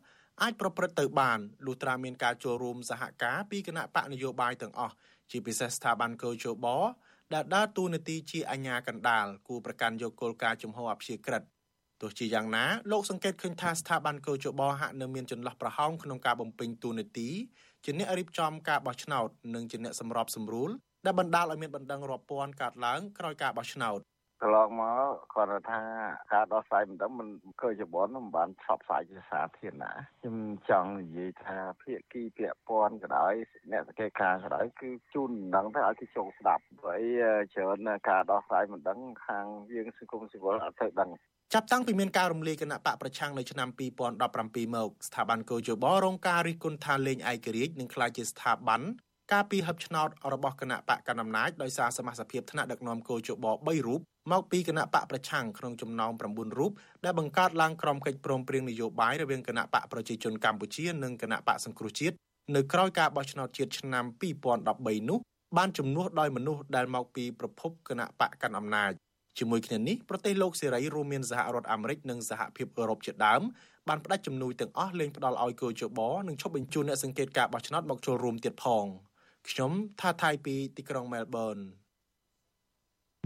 [0.41, 4.95] អាចប្រព្រឹត្តទៅបានលុះត្រាមានការចូលរួមសហការពីគណៈបកនយោបាយទាំងអស់
[5.31, 6.65] ជាពិសេសស្ថាប័នកោជប
[7.33, 11.43] ដែលដើរតួនាទីជាអាជ្ញាកណ្ដាលគូប្រកាន់យកគោលការណ៍ជំហរអព្យាក្រឹត
[12.01, 17.29] ទោះជាយ៉ាងណាលោកសង្កេតឃើញថាស្ថាប័នកោជបហាក់នៅមានចន្លោះប្រហោងក្នុងការបំពេញតួនាទី
[17.83, 20.69] ជាអ្នករៀបចំការបោះឆ្នោតនិងជាអ្នកសម្របសម្រួល
[21.05, 23.99] ដែលបណ្ដាលឲ្យមានបណ្ដឹងរាប់ពាន់កើតឡើងក្រោយការបោះឆ្នោត
[24.41, 25.81] កន្លងមកគាត់ថា
[26.33, 27.27] ការដោះស្រាយមិនដឹងមិន
[27.61, 30.37] ឃើញច្បងមិនបានផ្សព្វផ្សាយជាសាធារណៈខ្ញុំ
[30.69, 33.33] ចង់និយាយថាភាគីពាក់ព័ន្ធក៏ដោយ
[33.71, 37.01] អ្នកសង្កេតការណ៍ក៏ដោយគឺជូនមិនដឹងទៅឲ្យគេចូលស្ដាប់ហើយ
[37.53, 41.09] ច្រើនការដោះស្រាយមិនដឹងខាងយើងសង្គមស៊ីវិលអត់ទៅដឹង
[41.53, 43.69] ចាប់តាំងពីមានការរំលាយគណៈបកប្រឆាំងនៅឆ្នាំ
[44.21, 48.81] 2017មកស្ថាប័នកោជបរងការរិះគន់ថាលេងឯករាជ្យនិងក្លាយជាស្ថាប័ន
[49.33, 53.99] ការពីហឹបឆ្នោតរបស់គណៈបកកណ្ដាលអំណាចដោយសារសមាជិកថ្នាក់ដឹកនាំគោជប3រូប
[54.31, 56.71] មកពីគណៈបកប្រឆាំងក្នុងចំណោម9រូប
[57.05, 62.15] ដែលបង្កើតឡើងក្រុមកិច្ចព្រមព្រៀងនយោបាយរវាងគណៈបកប្រជាជនកម្ពុជានិងគណៈបកសង្គ្រោះជាតិ
[62.55, 64.05] នៅក្រោយការបោះឆ្នោតជាតិឆ្នាំ
[64.57, 65.19] 2013នោះ
[65.57, 68.91] បានជំនួសដោយមនុស្សដែលមកពីប្រភពគណៈបកកាន់អំណាច
[69.37, 73.41] ជាមួយគ្នានេះប្រទេសលោកសេរីរួមមានសហរដ្ឋអាមេរិកនិងសហភាពអឺរ៉ុបជាដើម
[73.87, 78.85] បានផ្ដាច់ជំនួយទាំងអស់លែងផ្ដល់ឲ្យគូជបនិងឈប់បញ្ជូនអ្នកសង្កេតការបោះឆ្នោតមកចូលរួមទៀតផង
[79.51, 79.71] ខ្ញុំ
[80.01, 81.57] ថាថៃពីទីក្រុងមែលប៊ន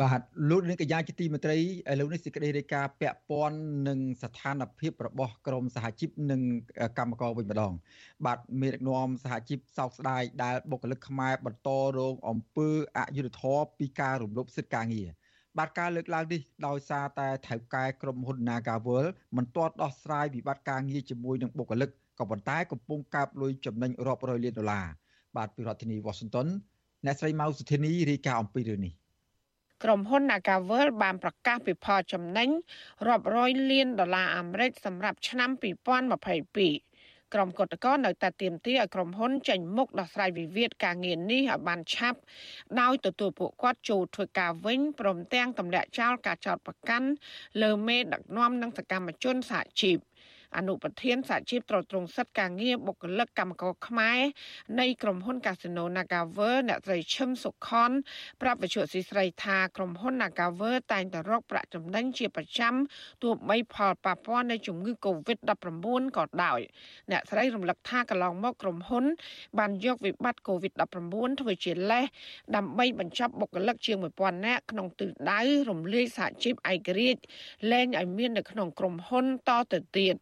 [0.02, 1.64] បាទលោកនាងកញ្ញាជាទីមេត្រីឥ
[2.00, 3.58] ឡូវនេះសេចក្តីរាយការណ៍ពាក់ព័ន្ធ
[3.88, 6.42] នឹងស្ថានភាពរបស់ក្រមសហជីពនិង
[6.98, 7.74] កម្មករវិញម្ដង
[8.26, 15.10] បាទមេដឹកនាំសហជីពសោកស្ដាយដែលបុគ្គលិកខ្មែរបន្តរងអំពើអយុត្តិធម៌ពីការរំលោភសិទ្ធិការងារ
[15.58, 19.06] បាទការលើកឡើងនេះដោយសារតែថៅកែក្រុមហ៊ុន Nagawal
[19.38, 24.88] មិនទាន់ដោះស្រាយវិបត្តិការងារជាមួយនឹងបុគ្គលិកក៏ប៉ុន្តែកំពុងកើបលុយចំណេញរាប់រយលានដុល្លារ
[25.38, 26.48] បាទពីរដ្ឋធានី Washington
[27.06, 28.94] អ្នកស្រីម៉ៅសុធានីរាយការណ៍អំពីរឿងនេះ
[29.84, 32.50] ក្រុមហ៊ុន Nagavel បានប្រកាសពីផលចំណេញ
[33.08, 36.94] រាប់រយលានដុល្លារអាមេរិកសម្រាប់ឆ្នាំ2022
[37.34, 42.20] ក្រុមកតកនៅតែទាមទារឲ្យក្រុមហ៊ុនចេញមុខដោះស្រាយវិវាទការងារនេះឲ្យបានឆាប់
[42.82, 47.10] ដោយទទួលពួកគាត់ចូលធ្វើការវិញព្រមទាំងទម្លាក់ចោលការចោទប្រកាន់
[47.62, 49.98] លើមេដឹកនាំនិងសកម្មជនសហជីព
[50.58, 54.20] អនុប្រធានសហជីពត្រួតត្រងសិទ្ធិការងារបុគ្គលិកកម្មករខ្មែរ
[54.80, 57.92] នៃក្រុមហ៊ុន Casino Nagawer អ្នកស្រីឈឹមសុខន
[58.42, 62.74] ប្រាប់វិទ្យុស៊ីស្រីថាក្រុមហ៊ុន Nagawer តែងតែរកប្រាក់ចំណេញជាប្រចាំ
[63.24, 65.86] ទោះបីផលប៉ះពាល់នៃជំងឺ Covid-19
[66.18, 66.60] ក៏ដោយ
[67.12, 69.06] អ្នកស្រីរំលឹកថាកន្លងមកក្រុមហ៊ុន
[69.60, 72.06] បានយកវិបត្តិ Covid-19 ធ្វើជាលេស
[72.56, 77.22] ដើម្បីបញ្ចប់បុគ្គលិកជាង1000នាក់ក្នុងទិសដៅរំលាយសហជីពឯករាជ្យ
[77.72, 80.16] លែងឲ្យមាននៅក្នុងក្រុមហ៊ុនតទៅទៀត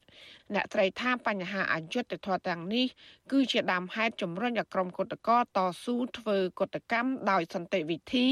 [0.53, 2.86] អ្នកត្រីថាបញ្ហាអយុត្តិធម៌ទាំងនេះ
[3.32, 8.28] គឺជាដើមហេតុជំរុញឲ្យក្រុមគុតកោតស៊ូធ្វើគុតកម្មដោយសន្តិវិធី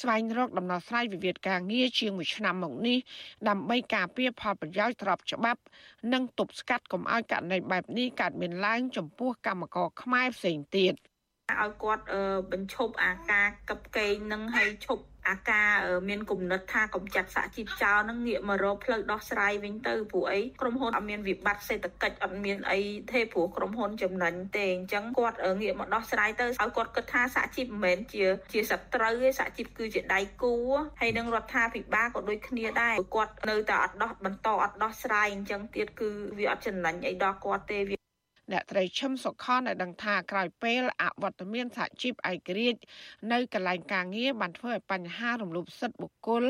[0.00, 2.98] ស្វែងរកដំណោះស្រាយវិវាទការងារជាង1ឆ្នាំមកនេះ
[3.48, 5.60] ដើម្បីការពារផលប្រយោជន៍ស្របច្បាប់
[6.12, 10.94] និងទប់ស្កាត់កុំឲ្យករណីបែបនេះកើតមានឡើងចំពោះកម្មករខ្មែរផ្សេងទៀត
[11.60, 12.04] ឲ្យគាត់
[12.52, 15.70] បញ្ឈប់អាការកឹបកេងនឹងឲ្យឈប់ អាការ
[16.08, 22.80] មានគំនិតថាកំចាត់សហជីពចោលនឹងងាកមករកផ្លូវដោះស្រាយវិញទៅព្រោះអីក្រុមហ៊ុនអត់មានវិបត្តិសេដ្ឋកិច្ចអត់មានអី
[23.12, 30.54] ទេព្រោះក្រុមហ៊ុនចំណេញទេអញ្ចឹងគាត់ងាកមកដោះស្រាយទៅឲ្យគាត់គិតថាសហជីពមិនមែនជាជាសត្រូវទេសហជីពគឺជាដៃគូ
[31.00, 37.97] ហើយនឹងរដ្ឋាភិបាលក៏ដូចគ្នាដែរគាត់នៅតែអត់ដោះបន្តអត់ដោះស្រាយអញ្ចឹងទៀតគឺវាអត់ចំណេញអីដល់គាត់ទេ
[38.52, 42.80] អ្នកត្រីឈឹមសុខនឲ្យដឹងថាក្រោយពេលអវត្តមានសហជីពឯករាជ្យ
[43.32, 46.44] នៅកន្លែងការងារបានធ្វើឲ្យបញ្ហារំលោភសិទ្ធិបុគ្គល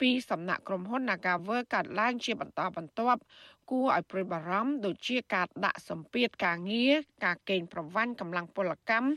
[0.00, 3.20] ពីសំណាក់ក្រុមហ៊ុន Nagawer កើតឡើងជាបន្តបន្ទាប់
[3.70, 6.92] គួរឲ្យព្រួយបារម្ភដូចជាការដាក់សម្ពាធការងារ
[7.24, 9.08] ការកេងប្រវ័ញ្ចកម្លាំងពលកម្ម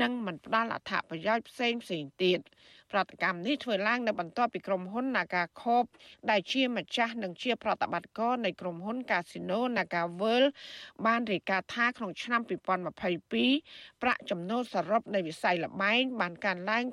[0.00, 2.40] និងមិនផ្ដល់អត្ថប្រយោជន៍ផ្សេងផ្សេងទៀត
[2.92, 5.86] ប្រតិកម្មនេះធ្វើឡើងនៅបន្ទាប់ពីក្រុមហ៊ុន Naga Corp
[6.30, 10.48] ដែលជាម្ចាស់និងជា ប្រតិបត្តិការនៃក្រុមហ៊ុន Casino Naga World
[11.06, 16.84] បានរាយការណ៍ថាក្នុងឆ្នាំ2022ប្រាក់ចំណូលសរុបនៃវិស័យលបែងបានកើនឡើង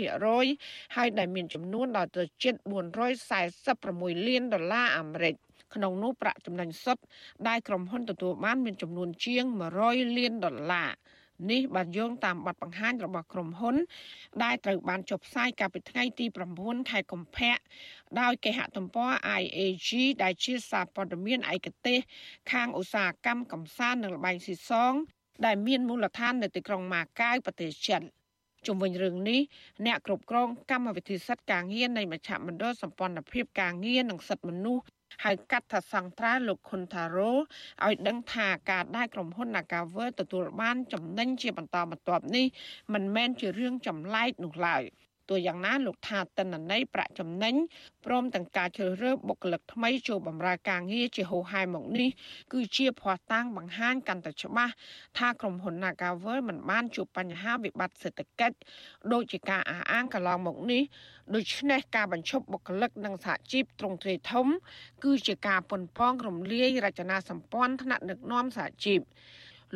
[0.00, 2.54] 99.5%ហើយដែលមានចំនួនដល់ទៅជិត
[3.40, 5.34] 446លានដុល្លារអាមេរិក
[5.74, 7.02] ក្នុងនោះប្រាក់ចំណេញសុទ្ធ
[7.48, 9.44] ដែលក្រុមហ៊ុនទទួលបានមានចំនួនជាង
[9.80, 10.90] 100លានដុល្លារ
[11.50, 13.76] នេះបានយោងតាមបទបង្ហាញរបស់ក្រុមហ៊ុន
[14.42, 16.26] ដែលត្រូវបានចុះផ្សាយកាលពីថ្ងៃទី
[16.58, 17.56] 9ខែកុម្ភៈ
[18.20, 19.10] ដោយគេហទំព័រ
[19.40, 19.90] IAG
[20.22, 21.98] ដែលជាសារព័ត៌មានឯកទេស
[22.52, 24.92] ខាងឧស្សាហកម្មកំសាន្តនិងលបែងស៊ីសង
[25.46, 28.02] ដែលមានមូលដ្ឋាននៅទីក្រុងម៉ាកាវប្រទេសចិន
[28.66, 29.40] ជុំវិញរឿងនេះ
[29.86, 34.84] អ្នកគ្រប់គ្រងកម្មវិធីសិទ្ធិការងារនៃមជ្ឈមណ្ឌលសម្ព័ន្ធភាពការងារនិងសិទ្ធិមនុស្ស
[35.24, 42.46] ហៅកាត់ថាសង្ត្រាលោកខុនថារ៉ូឲ្យដឹងថាការដែលក្រុមហ៊ុន Nagawer ទទួលបានចំណេញជាបន្តបន្ទាប់នេះ
[42.94, 44.82] មិនមែនជារឿងចម្លែកនោះឡើយ។
[45.30, 47.54] ទោះយ៉ាងណាលោកថាតិន្នន័យប្រាក់ចំណេញ
[48.06, 52.10] ព្រមទាំងការជ្រើសរើសបុគ្គលិកថ្មីចូលបម្រើការងារជាហូហែមកនេះ
[52.52, 54.72] គឺជាភ័ស្តុតាងបង្ហាញកាន់តែច្បាស់
[55.18, 58.56] ថាក្រុមហ៊ុន Nagavel មិនបានជួបបញ្ហាវិបត្តិសេដ្ឋកិច្ច
[59.12, 60.82] ដូចជាការអះអាងកន្លងមកនេះ
[61.34, 64.46] ដូច្នេះការបញ្ឈប់បុគ្គលិកនិងសហជីពទ្រង់ទ្រាយធំ
[65.04, 69.00] គឺជាការប៉ុនប៉ងរំលាយរចនាសម្ព័ន្ធថ្នាក់ដឹកនាំសហជីព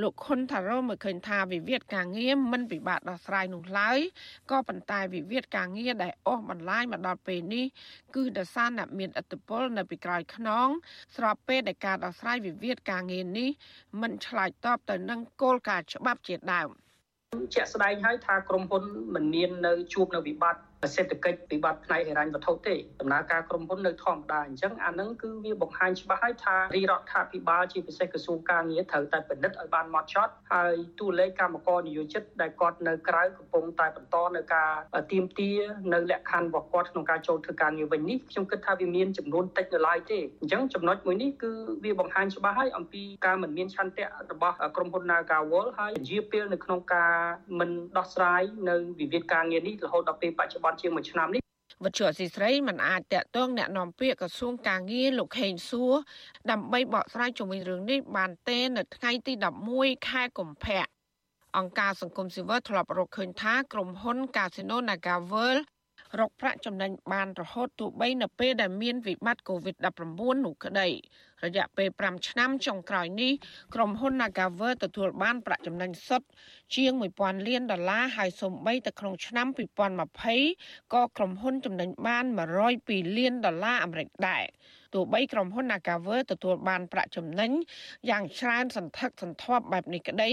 [0.03, 3.99] លោកខុនថារ៉ូមើលឃើញថាវិវាទការងារមិនពិបាកដោះស្រាយនោះឡើយ
[4.51, 7.67] ក៏ប៉ុន្តែវិវាទការងារដែលអស់បន្លាយមកដល់ពេលនេះ
[8.15, 10.69] គឺដោយសារអ្នកមានឥទ្ធិពលនៅពីក្រោយខ្នង
[11.17, 13.51] ស្របពេលដែលការដោះស្រាយវិវាទការងារនេះ
[14.03, 16.71] មិនឆ្លើយតបទៅនឹងគោលការណ៍ច្បាប់ជាដើម
[17.55, 18.83] ជាក់ស្ដែងហើយថាក្រុមហ៊ុន
[19.15, 20.63] មិនមាននៅជួបនៅវិបត្តិ
[20.95, 34.71] សេដ្ឋកិច្ចវិបត្តិផ្នែកហិរញ្ញវត្ថុទេដំណើរការក្រុមហ៊ុននៅធម្មតាអញ្ចឹងអានឹងគឺវាបង្ហាញច្បាស់ហើយថារាជរដ្ឋាភិបាលជាពិសេសក្រសួងការងារត្រូវតែពិនិត្យឲ្យបានម៉ត់ចត់ហើយតួលេខកម្មករនិយោជិតដែលគាត់នៅក្រៅកំពុងតែបន្តនៅការ
[35.13, 35.51] ទៀមទា
[35.93, 41.53] នៅលក្ខខណ្ឌរបស់គាត់ក្នុងការចូលធ្វើការងារវិញនេះខ្ញុំគិតថាវាមានចំនួនតិចនៅឡើយទេអញ្ចឹងចំណុចមួយនេះគឺ
[41.85, 47.13] វាបង្ហាញច្បាស់ហើយអំពីការមិនមានឆន្ទៈរបស់ក្រុមហ៊ុន Nagawal ហើយជាពេលនៅក្នុងការ
[47.59, 51.42] មិនដោះស្រាយនៅវិវាទការងារនេះរហូតដល់ពេលបច្ចុប្បនជាង1ឆ្នាំនេះ
[51.86, 55.94] វិទ្យុអសីស្រីមិនអាចតាក់ទងแนะនាំពាក្យក្រសួងការងារលោកខេងសួរ
[56.52, 59.34] ដើម្បីបកស្រាយជុំវិញរឿងនេះបានទេនៅថ្ងៃទី
[59.72, 60.86] 11ខែកុម្ភៈ
[61.58, 65.62] អង្គការសង្គមស៊ីវិលធ្លាប់រកឃើញថាក្រុមហ៊ុន Casino NagaWorld
[66.21, 70.89] រកប្រាក់ចំណេញបានរហូតទោះបីនៅពេលដែលមានវិបត្តិ COVID-19 នោះក្តី
[71.45, 73.33] រយៈពេល5ឆ្នាំចុងក្រោយនេះ
[73.75, 76.29] ក្រុមហ៊ុន Nagawer ទទួលបានប្រាក់ចំណេញសុទ្ធ
[76.75, 79.47] ជាង1000លានដុល្លារហើយសូម្បីតែក្នុងឆ្នាំ
[80.21, 82.25] 2020ក៏ក្រុមហ៊ុនចំណេញបាន
[82.71, 84.45] 102លានដុល្លារអាមេរិកដែរ
[84.95, 87.51] ទោះបីក្រុមហ៊ុន Nagawer ទទួលបានប្រាក់ចំណេញ
[88.11, 90.31] យ៉ាងច្រើនសន្ធឹកសន្ធាប់បែបនេះក្តី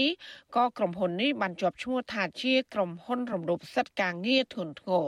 [0.56, 5.06] ក៏ក្រុមហ៊ុននេះបានជាប់ឈ្មោះថាជាក្រុមហ៊ុនរំលោភសិទ្ធិការងារធ្ងន់ធ្ងរ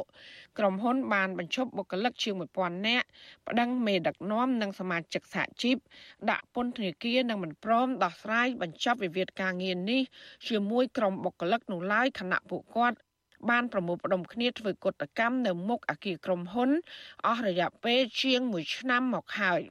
[0.58, 3.06] ក្រុមហ៊ុនបានបញ្ឈប់បុគ្គលិកជាង1000នាក់
[3.48, 5.76] ប្តឹងមេដឹកនាំនិងសមាជិកសហជីព
[6.30, 10.02] ដាក់ពន្ធនាគារនិងមិនព្រមដោះស្រាយបញ្ចប់វិវាទការងារនេះ
[10.48, 12.96] ជាមួយក្រុមបុគ្គលិកនោះឡើយខណៈពួកគាត់
[13.50, 16.70] បានប្រមូលផ្ដុំគ្នាធ្វើកតកម្មនៅមុខអគារក្រុមហ៊ុន
[17.26, 19.62] អស់រយៈពេលជាង1ឆ្នាំមកហើយ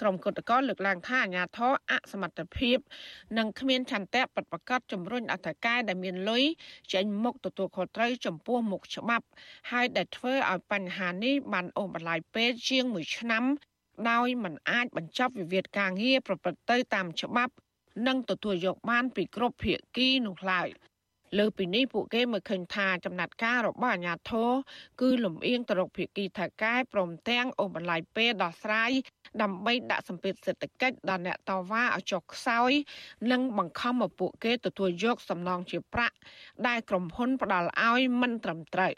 [0.00, 2.78] ក្រុមគឧតកោលើកឡើងថាអាញាធរអសមត្ថភាព
[3.38, 6.44] និងគ្មានឆន្ទៈបដប្រកាសជំរុញអធិការដែលមានលុយ
[6.92, 9.26] ចេញមុខទទួលខុសត្រូវចំពោះមុខច្បាប់
[9.70, 13.44] ហើយដែលធ្វើឲ្យបញ្ហានេះបានអូសបន្លាយពេលជាង1ឆ្នាំ
[14.10, 17.52] ដោយមិនអាចបញ្ចប់វិវាទការងារប្រព្រឹត្តទៅតាមច្បាប់
[18.06, 20.68] និងទទួលយកបានពីគ្រប់ភាគីនោះឡើយ
[21.38, 24.50] លើពីនេះពួកគេមើលឃើញថាចំណាត់ការរបស់អាជ្ញាធរ
[25.00, 28.90] គឺលំអៀងទៅរកភាគីថៅកែព្រមទាំងអូសបន្លាយពេលដោះស្រាយ
[29.42, 32.72] ដើម្បីដាក់សម្ពាធសេដ្ឋកិច្ចដល់អ្នកតវ៉ាឲ្យចុះខ្សោយ
[33.30, 36.16] និងបង្ខំឲ្យពួកគេទទួលយកសំណងជាប្រាក់
[36.66, 38.92] ដែលក្រុមហ៊ុនផ្ដល់ឲ្យមិនត្រឹមត្រូវ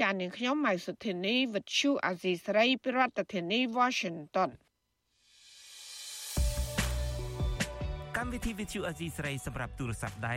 [0.00, 4.50] ចាននាងខ្ញុំម៉ៃសុធានីវិទ្យុអាស៊ីសេរីប្រធានាធិបតី Washington
[8.16, 10.36] កម្មវិធីវិទ្យុអាស៊ីសេរីសម្រាប់ទូរស័ព្ទដៃ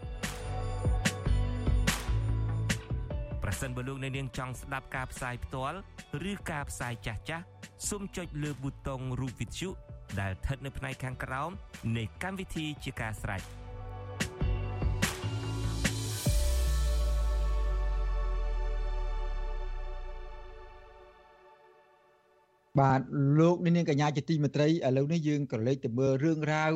[3.43, 5.77] ប្រប្រសិនបើលោកអ្នកនាងចង់ស្ដាប់ការផ្សាយផ្ទាល់
[6.31, 7.45] ឬការផ្សាយចាស់ចាស់
[7.89, 9.69] សូមចុចលើប៊ូតុងរូបវិទ្យុ
[10.19, 11.49] ដែលស្ថិតនៅផ្នែកខាងក្រោម
[11.97, 13.41] នៃកម្មវិធីជាការស្ដាយ
[22.79, 23.01] បាទ
[23.39, 26.73] លោកនាងកញ្ញាជាទីមេត្រីឥឡូវនេះយើងក៏លេចទៅមើលរឿងរ៉ាវ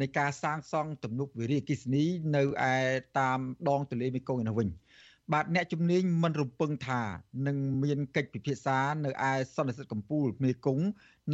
[0.00, 2.04] នៃការសាងសង់ទំនប់វារីអគ្គិសនី
[2.36, 2.42] នៅ
[2.72, 2.76] ឯ
[3.18, 4.68] តាមដងទន្លេមេគង្គឯនោះវិញ
[5.32, 7.00] បាទអ្នកជំនាញមិនរំពឹងថា
[7.46, 10.84] នឹងមានកិច្ចពិភាក្សានៅឯសន្និសីទកម្ពុជាមេគង្គ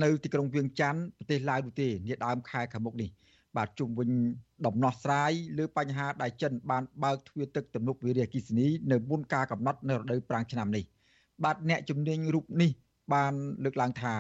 [0.03, 3.09] នៅទីក្រុងវៀងច័ន្ទប្រទេសឡាវនោះទេនាដើមខែខាងមុខនេះ
[3.57, 4.11] បាទជុំវិញ
[4.67, 10.85] ដំណោះស្រាយលើបញ្ហាដែលចិនបានបើកទ្វារទឹកទំនប់វារីអគ្គិសនីនៅមុនការកំណត់នៅរដូវប្រាំងឆ្នាំនេះ
[11.45, 12.71] បាទអ្នកជំនាញរូបនេះ
[13.15, 13.33] បាន
[13.65, 14.15] លើកឡើងថា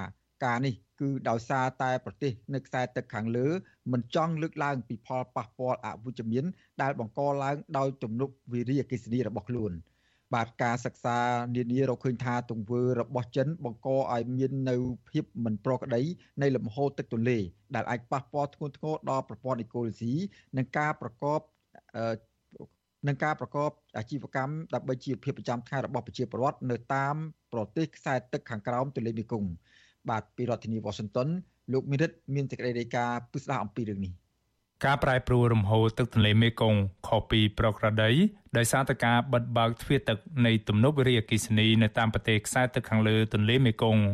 [0.45, 3.47] ការនេះ គឺដោយសារតែប្រទេសនៅខ្សែទឹកខាងលើ
[3.92, 6.45] មិនចង់លើកឡើងពីផលប៉ះពាល់អវិជ្ជមាន
[6.82, 9.72] ដែលបង្កឡើងដោយទំនប់វារីអគ្គិសនីរបស់ខ្លួន
[10.34, 11.18] បាទការសិក្សា
[11.57, 14.76] នានារកឃើញថាទង្វើរបស់ចិនបង្កឲ្យមាននៅ
[15.11, 16.03] ភាពមិនប្រក្រតី
[16.42, 17.38] នៃលំហូរទឹកទន្លេ
[17.74, 20.12] ដែលអាចប៉ះពាល់ធ្ងន់ធ្ងរដល់ប្រព័ន្ធអេកូឡូស៊ី
[20.57, 21.40] និងការប្រកប
[23.09, 27.14] នឹងការប្រកបអាជីវកម្មដើម្បីជីវភាពប្រចាំថ្ងៃរបស់ប្រជាពលរដ្ឋនៅតាម
[27.53, 29.51] ប្រទេសខ្សែទឹកខាងក្រោមទន្លេមេគង្គ
[30.11, 31.28] បាទពីរដ្ឋធានីវ៉ាស៊ីនតោន
[31.72, 34.12] លោកមីរិតមានសេចក្តីរាយការណ៍ពិស្ដារអំពីរឿងនេះ
[34.84, 38.11] ការប្រែប្រួលរំហូរទឹកទន្លេមេគង្គខុសពីប្រក្រតី
[38.57, 44.05] ដោយសារតែការបិទបើកទ្វារទឹកនៃទំនប់វារីអគ្គិសនីនៅតាមប្រទេសខ្សែទឹកខាងលើទន្លេមេគង្គ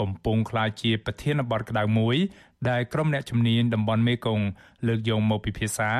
[0.00, 2.16] កំពុងក្លាយជាប្រធានបទក្តៅមួយ
[2.70, 4.46] ដែលក្រុមអ្នកជំនាញតំបន់មេគង្គ
[4.86, 5.90] លើកយកមកពិភាក្សា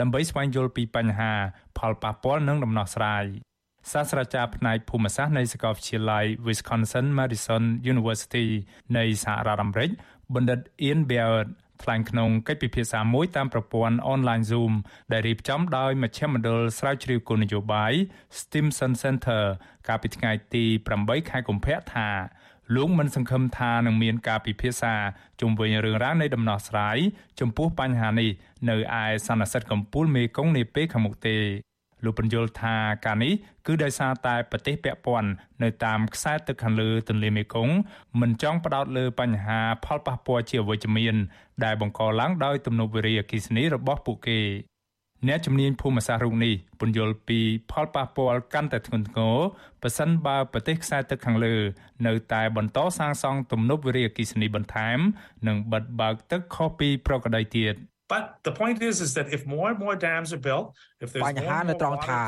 [0.00, 1.32] ដើម្បីស្វែងយល់ពីបញ្ហា
[1.78, 3.24] ផលប៉ះពាល់និងដំណោះស្រាយ
[3.92, 8.46] សាស្ត្រាចារ្យផ្នែកភូមិសាស្ត្រនៃសាកលវិទ្យាល័យ Wisconsin Madison University
[8.96, 9.90] នៃសហរដ្ឋអាមេរិក
[10.34, 11.46] បណ្ឌិត Ian Beard
[11.82, 14.72] ថ្លែងក្នុងកិច្ចពិភាក្សាមួយតាមប្រព័ន្ធ online Zoom
[15.12, 17.92] ដែលរៀបចំដោយមជ្ឈមណ្ឌលស្រាវជ្រាវគោលនយោបាយ
[18.38, 19.44] Stimson Center
[19.88, 20.64] កាលពីថ្ងៃទី
[20.98, 22.08] 8ខែកុម្ភៈថា
[22.74, 24.94] លោកមិនសង្ឃឹមថានឹងមានការពិភាក្សា
[25.40, 26.98] ជុំវិញរឿងរ៉ាវនៃដំណោះស្រាយ
[27.40, 28.30] ចំពោះបញ្ហានេះ
[28.70, 31.38] នៅឯសន្និសីទកំពូលមេគង្គនាពេលខាងមុខទេ
[32.06, 32.76] លោកបញ្យល់ថា
[33.06, 33.32] ការនេះ
[33.66, 35.30] គឺដោយសារតែប្រទេសពាក់ព័ន្ធ
[35.62, 37.74] នៅតាមខ្សែទឹកខាងលើទន្លេមេគង្គ
[38.20, 41.16] មិនចង់ផ្ដោតលើបញ្ហាផលប៉ះពាល់ជាវិជ្ជមាន
[41.64, 44.40] ដែលបង្កឡើងដោយទំនប់វារីអគ្គិសនីរបស់ពួកគេ
[45.28, 47.40] អ្នកជំនាញភូមិសាស្ត្ររូបនេះពន្យល់ពី
[47.70, 49.36] ផលប៉ះពាល់កាន់តែធ្ងន់ធ្ងរ
[49.82, 51.56] ប៉ះសិនបើប្រទេសខ្សែទឹកខាងលើ
[52.06, 54.98] នៅតែបន្តសាងសង់ទំនប់វារីអគ្គិសនីបន្ថែម
[55.46, 57.74] និងបិទបើកទឹកខុសពីប្រក្រតីទៀត
[58.08, 60.66] But the point is is that if more and more dams are built
[61.04, 62.22] if there's បញ្ហានៅត្រង់ថា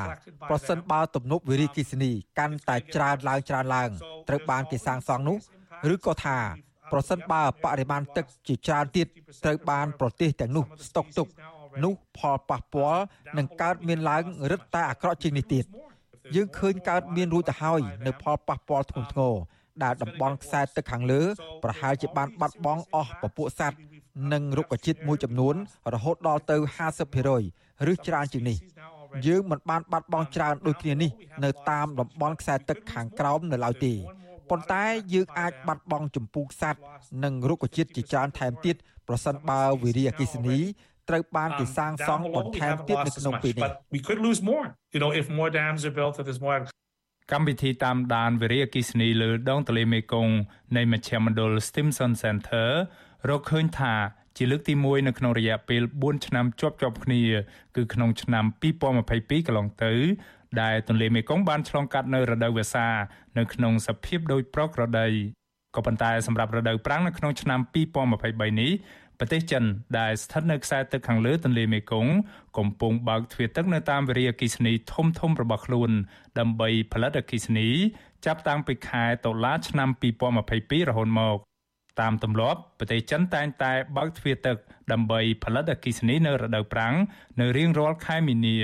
[0.50, 3.90] ប្រសិនបើទំនប់វារីអគ្គិសនីកាន់តែច្រើនឡើងច្រើនឡើង
[4.28, 5.38] ត្រូវបានគេសាងសង់នោះ
[5.94, 6.38] ឬក៏ថា
[6.92, 9.06] ប្រសិនបើបរិមាណទឹកជាច្រើនទៀត
[9.44, 11.26] ត្រូវបានប្រទេសទាំងនោះស្តុកទុក
[11.84, 13.02] នោះផលប៉ះពាល់
[13.38, 15.64] នឹងកើតមានឡើងរឹតតែអាក្រក់ជាងនេះទៀត
[16.36, 19.36] យើងឃើញកើតមានរួចទៅហើយនៅផលប៉ះពាល់ធ្ងន់ធ្ងរ
[19.84, 21.22] ដែលតំបន់ខ្សែទឹកខាងលើ
[21.64, 23.78] ប្រហែលជាបានបាត់បង់អស់ពពួកសត្វ
[24.32, 25.54] និងរុក្ខជាតិមួយចំនួន
[25.94, 26.56] រហូតដល់ទៅ
[27.22, 28.58] 50%ឬច្រើនជាងនេះ
[29.26, 31.10] យើងមិនបានបាត់បង់ច្រើនដូចគ្នានេះ
[31.44, 33.94] នៅតាមតំបន់ខ្សែទឹកខាងក្រោមនៅឡើយទេ
[34.50, 36.80] ប៉ុន្តែយើងអាចបាត់បង់ចម្ពោះសត្វ
[37.24, 38.76] និងរុក្ខជាតិជាច្រើនថែមទៀត
[39.08, 40.58] ប្រសិនបើវិរិយអគិសនី
[41.08, 46.58] ត្រូវបានគេសាងសង់បន្ថែមទៀតនៅក្នុងពេលនេះ we could lose more you know if more dams are built if there's more
[47.32, 50.34] កម្មវិធីតាមដានវិរិយអគិសនីលើដងទន្លេមេគង្គ
[50.76, 52.68] នៃមជ្ឈមណ្ឌល Stimson Center
[53.28, 53.94] រកឃើញថា
[54.36, 57.22] ជាលើកទី1នៅក្នុងរយៈពេល4ឆ្នាំជាប់ជាប់គ្នា
[57.76, 58.44] គឺក្នុងឆ្នាំ
[58.92, 59.92] 2022កន្លងទៅ
[60.62, 62.88] ដែលទន្លេមេគង្គបានឆ្លងកាត់នៅរដូវវស្សា
[63.38, 65.08] នៅក្នុងសភាពដូចប្រក្រតី
[65.76, 68.72] ក៏ប៉ុន្តែសម្រាប់រដូវប្រាំងនៅក្នុងឆ្នាំ2023នេះ
[69.18, 69.64] ប្រទេសចិន
[69.98, 72.12] ដែលស្ថិតនៅខ្សែទឹកខាងលើទន្លេមេគង្គ
[72.58, 75.90] កំពុងបើកទ្វារទឹកនៅតាមវារីអគ្គិសនីធំធំរបស់ខ្លួន
[76.38, 77.68] ដើម្បីផលិតអគ្គិសនី
[78.26, 79.88] ចាប់តាំងពីខែតុលាឆ្នាំ
[80.40, 81.47] 2022រហូតមក
[82.00, 84.56] តាមទម្លាប់ប្រទេសចិនតែងតែបើកទ្វារទឹក
[84.92, 86.94] ដើម្បីផលិតអគ្គិសនីនៅរដូវប្រាំង
[87.40, 88.58] នៅរៀងរាល់ខែមីនា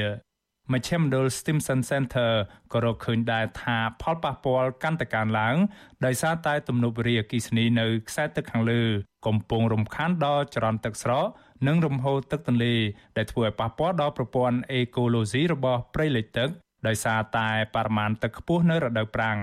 [0.72, 2.32] មជ្ឈមណ្ឌល Stimson Center
[2.72, 5.56] ក៏រកឃើញដែរថាផលប៉ះពាល់កាន់តែកើនឡើង
[6.04, 8.82] ដោយសារតែទំនប់វារីអគ្គិសនីនៅខ្សែទឹកខាងលើ
[9.26, 11.26] កំពុងរំខានដល់ចរន្តទឹកស្រក
[11.66, 12.74] និងរំហូរទឹកទន្លេ
[13.16, 16.48] ដែលធ្វើឲ្យប៉ះពាល់ដល់ប្រព័ន្ធអេកូឡូស៊ីរបស់ព្រៃលិចទឹក
[16.86, 19.38] ដោយសារតែបរិមាណទឹកខ្ពស់នៅរដូវប្រាំង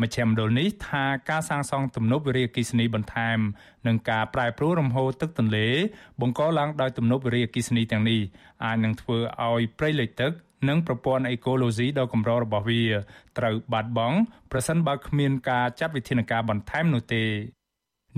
[0.00, 3.38] មជ្ឈមណ្ឌលនេះថាការសាងសង់ទំនប់វារីអគ្គិសនីបន្ថែម
[3.86, 5.68] និងការប្រែប្រួលរំហូរទឹកទន្លេ
[6.20, 8.20] បង្កឡើងដោយទំនប់វារីអគ្គិសនីទាំងនេះ
[8.64, 9.18] អាចនឹងធ្វើ
[9.48, 10.32] ឲ្យព្រៃលិចទឹក
[10.68, 12.82] និងប្រព័ន្ធអេកូឡូស៊ីដ៏កម្ររបស់វា
[13.38, 14.18] ត្រូវបាត់បង់
[14.52, 17.24] ប្រសិនបើគ្មានការចាត់វិធានការបន្ថែមនោះទេ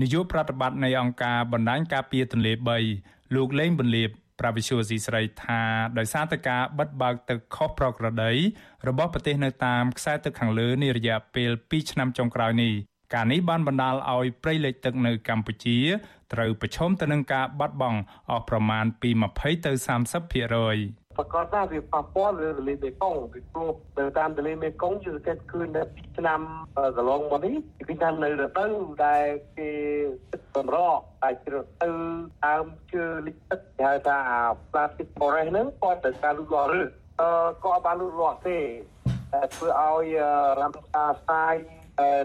[0.01, 2.51] នាយកប្រតិបត្តិនៃអង្គការបណ្ដាញការពារទន្លេ
[2.93, 4.09] 3លោកលេងបន្លាប
[4.39, 5.61] ប្រាវិសុយស៊ីស្រីថា
[5.97, 8.31] ដោយសារតែការបិទបើកទឹកខុសប្រក្រតី
[8.87, 12.73] របស់ប្រទេសនៅតាមខ្សែទឹកខាងលើនេះរយៈពេល2ឆ្នាំចុងក្រោយនេះ
[13.13, 15.77] ការនេះបានបណ្ដាលឲ្យព្រៃលិចទឹកនៅកម្ពុជា
[16.33, 19.71] ត្រូវប្រឈមទៅនឹងការបាត់បង់អស់ប្រមាណពី20ទៅ
[20.45, 25.83] 30% ប្រកាសថាវាប៉ះពាល់លើទន្លេមេគង្គពីព្រោះនៅតាមទន្លេមេគង្គយើងសង្កេតឃើញនៅ
[26.17, 26.39] ឆ្នាំ
[26.97, 27.55] កន្លងមកនេះ
[27.87, 28.73] គឺថានៅរដូវ
[29.05, 29.25] ដែល
[29.57, 29.69] គេ
[30.31, 31.89] ទឹកសម្រកអាចជ្រើសទៅ
[32.45, 34.17] តាមជើលិចទឹកគេហៅថា
[34.71, 36.81] plastic forest ហ្នឹងគាត់ទៅការលូតលាស់ឬ
[37.21, 37.29] អឺ
[37.63, 38.57] ក៏បានលូតលាស់ទេ
[39.55, 40.07] ធ្វើឲ្យ
[40.59, 41.55] រំសាស្រាយ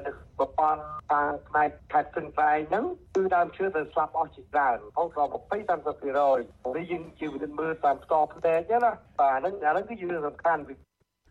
[0.06, 2.84] ទឹក ប្រព័ន្ធខាងផ្នែកខេត្តស្ទឹងត្រែងហ្នឹង
[3.14, 10.62] គឺដើមឈើទៅស្លាប់អស់ជាច្រើនរហូតដល់20 30%នេះយើងជាវិធានមើលតាមផ្ទាល់ផ្ទែកណាបាទហ្នឹងអាហ្នឹងគឺជារឿងសំខាន់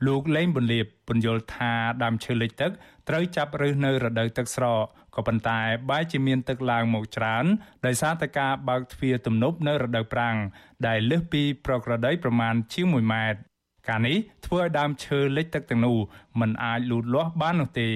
[0.08, 2.72] លោកលេងប៊ុនលៀបពន្យល់ថាដើមឈើលិចទឹក
[3.10, 4.86] ត្រូវចាប់ឫសនៅរដូវទឹកស្រក
[5.16, 7.46] ក៏ប៉ុន្តែបែរជាមានទឹកឡើងមកច្រើន
[7.86, 10.38] ដោយសារតែការបើកទ្វារទំនប់នៅរដូវប្រាំង
[10.88, 13.40] ដែលលើសពីប្រក្រតីប្រមាណជាង1ម៉ែត្រ
[13.90, 15.98] ការនេះធ្វើឲ្យដើមឈើលិចទឹកទាំងនោះ
[16.40, 17.90] មិនអាចលូតលាស់បាននោះទេ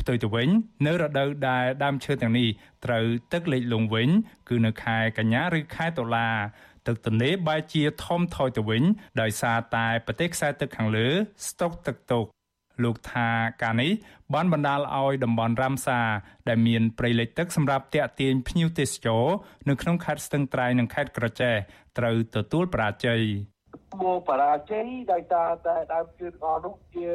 [0.00, 0.48] ផ្ទុយទៅវិញ
[0.86, 2.48] នៅរដូវដែលដើមឈើទាំងនេះ
[2.84, 4.08] ត្រូវទឹកលិចលង់វិញ
[4.48, 6.28] គឺនៅខែកញ្ញាឬខែតុលា
[6.86, 8.82] ទឹកទន្លេបែរជាធំថយទៅវិញ
[9.20, 11.08] ដោយសារតែប្រទេសខ្សែទឹកខាងលើ
[11.48, 12.26] ស្តុកទឹកទុក
[12.84, 13.28] លោកថា
[13.62, 13.92] ការនេះ
[14.34, 16.00] បានបណ្ដាលឲ្យតំបន់រ៉ាំសា
[16.48, 19.24] ដែលមានព្រៃលិចទឹកសម្រាប់តាក់ទាញភ្ញៀវទេសចរ
[19.68, 21.54] នៅក្នុងខេត្តស្ទឹងត្រែងនិងខេត្តក្រចេះ
[21.98, 23.22] ត្រូវទទួលបរាជ័យ
[24.02, 27.08] មកបរាជ័យដោយសារតែដើមជឿអស់នោះជា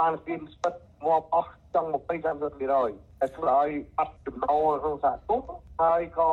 [0.00, 0.74] បានគៀនស្ពិត
[1.06, 6.30] ងាប់អស់ ចង់20 30%តែធ្វើឲ្យបាត់ចំណូលក្នុងសហគមន៍ហើយក៏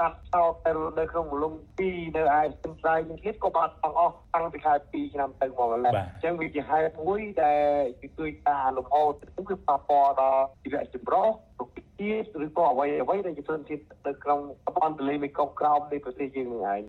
[0.00, 1.52] កាត់ចោលទៅនៅក្នុងមលំ
[1.84, 7.62] 2នៅឯស្ទឹងត្រែងនេះទៀតក៏បាត់បង់អស់តាំងពីខែ2ឆ្នាំទៅមកម្ល៉េះអញ្ចឹងវាជាហេតុមួយដែល
[8.00, 11.28] គឺឃើញថាលំហទឹកគឺប៉ះពាល់ដល់ជីវៈចម្រុះ
[11.58, 16.80] រុក្ខជាតិឬក៏អ្វីអ្វីដែលជាធនធាននៅក្នុងតំបន់ទន្លេមេគង្គក្រោមនៃប្រទេសយើងនឹងឯង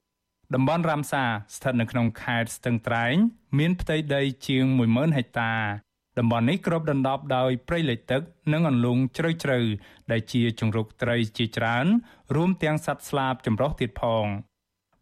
[0.56, 1.24] តំបន់រ៉ាមសា
[1.56, 3.16] ស្ថិតនៅក្នុងខេត្តស្ទឹងត្រែង
[3.60, 5.54] មានផ្ទៃដីជាង10000ហិកតា
[6.18, 8.22] តំបន់នេះគ្របដណ្ដប់ដោយព្រៃលិចទឹក
[8.54, 9.60] និងអន្លង់ជ្រៅជ្រៅ
[10.12, 11.86] ដែលជាជង្រុកត្រីជាច្រើន
[12.36, 14.26] រួមទាំងសត្វស្លាបចម្រុះទៀតផង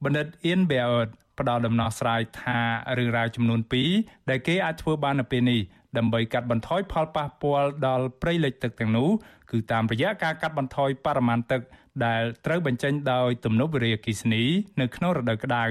[0.04, 2.60] បណ្ឌិតអ៊ីនប៊ែអឺតផ្ដល់ដំណោះស្រាយថា
[2.98, 3.60] រឿងរ៉ាវចំនួន
[3.94, 5.62] 2ដែលគេអាចធ្វើបាននៅពេលនេះ
[5.98, 9.10] ដើម្បីកាត់បន្ថយផលប៉ះពាល់ដល់ព្រៃលិចទឹកទាំងនោះ
[9.52, 11.62] គឺតាមរយៈការកាត់បន្ថយបរិមាណទឹក
[12.06, 14.44] ដែលត្រូវបញ្ចេញដោយទំនប់វារីអគ្គិសនី
[14.82, 15.66] នៅក្នុងរដូវក្តៅ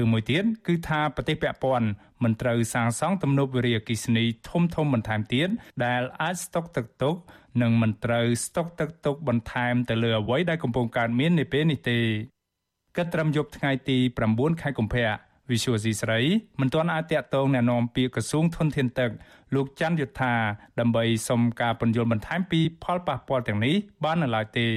[0.00, 1.88] ឬមួយទៀតគឺថាប្រទេសពាក់ព័ន្ធ
[2.22, 5.48] មិនត្រូវសាងសង់ទំនប់វារីអគ្គិសនីធំធំបន្ថែមទៀត
[5.84, 7.14] ដែលអាចស្តុកទឹកទុក
[7.62, 11.98] និងមិនត្រូវស្តុកទឹកទុកបន្ថែមទៅលើអ្វីដែលកំពុងកើតមាននាពេលនេះទេ
[12.96, 13.98] គិតត្រឹមយប់ថ្ងៃទី
[14.30, 15.08] 9ខែកុម្ភៈ
[15.50, 16.20] វិសុវស៊ីស្រី
[16.60, 19.10] មិនទាន់អាចតាក់ទងណែនាំពាក្យក្រសួងធនធានទឹក
[19.54, 20.34] លោកច័ន្ទយុធា
[20.80, 23.74] ដើម្បីសុំការពន្យល់បន្ថែមពីផលប៉ះពាល់ទាំងនេះ
[24.04, 24.68] បាននៅឡើយទេ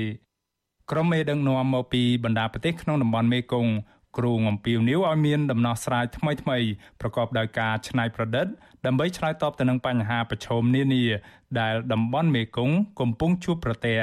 [0.92, 3.72] ក្រុមមេដឹកនាំមកពីបណ្ដាប្រទេសក្នុងតំបន់មេគង្គ
[4.18, 6.58] គ្រូអំពីវនីវឲ្យមានដំណោះស្រាយថ្មីថ្មី
[7.02, 8.48] ប្រកបដោយការច្នៃប្រឌិត
[8.86, 11.04] ដើម្បីឆ្លើយតបទៅនឹងបញ្ហាប្រឈមនានា
[11.60, 14.00] ដែលតំបន់មេគង្គកំពុងជួបប្រទះ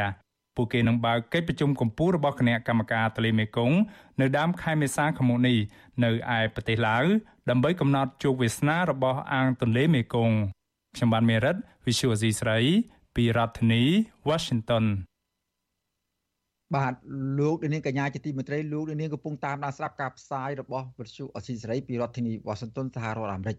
[0.57, 3.77] ពួកគេនឹងបើកកិច្ចប្រជុំកម្ពុជារបស់គណៈកម្មការទន្លេមេគង្គ
[4.21, 5.59] នៅដើមខែមេសាខាងមុខនេះ
[6.05, 7.05] នៅឯប្រទេសឡាវ
[7.51, 10.37] ដើម្បីកំណត់ជោគវាសនារបស់អាងទន្លេមេគង្គ
[10.97, 12.59] ខ្ញុំបានមេរិត Visual C ស្រី
[13.17, 13.83] ពីរដ្ឋធានី
[14.29, 14.85] Washington
[16.73, 16.95] បាទ
[17.39, 23.57] លោកនាងកញ្ញាជាទីមេត្រីលោកនាងកំពុងតាមដានស្ដាប់ការផ្សាយរបស់វិទ្យុអស៊ីសេរីពីរដ្ឋធានីវ៉ាស៊ីនតោនសហរដ្ឋអាមេរិក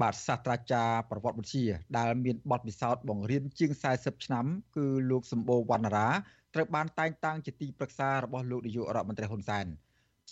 [0.00, 1.66] បាទសាស្ត្រាចារ្យប្រវត្តិវិទ្យា
[1.98, 4.46] ដែលមានបទពិសោធន៍បង្រៀនជាង40ឆ្នាំ
[4.76, 6.08] គឺលោកសម្បូរវណ្ណរា
[6.54, 9.66] ត្រូវបានតែងតាំងជាទីប្រឹក្សារបស់លោកនាយករដ្ឋមន្ត្រីហ៊ុនសែន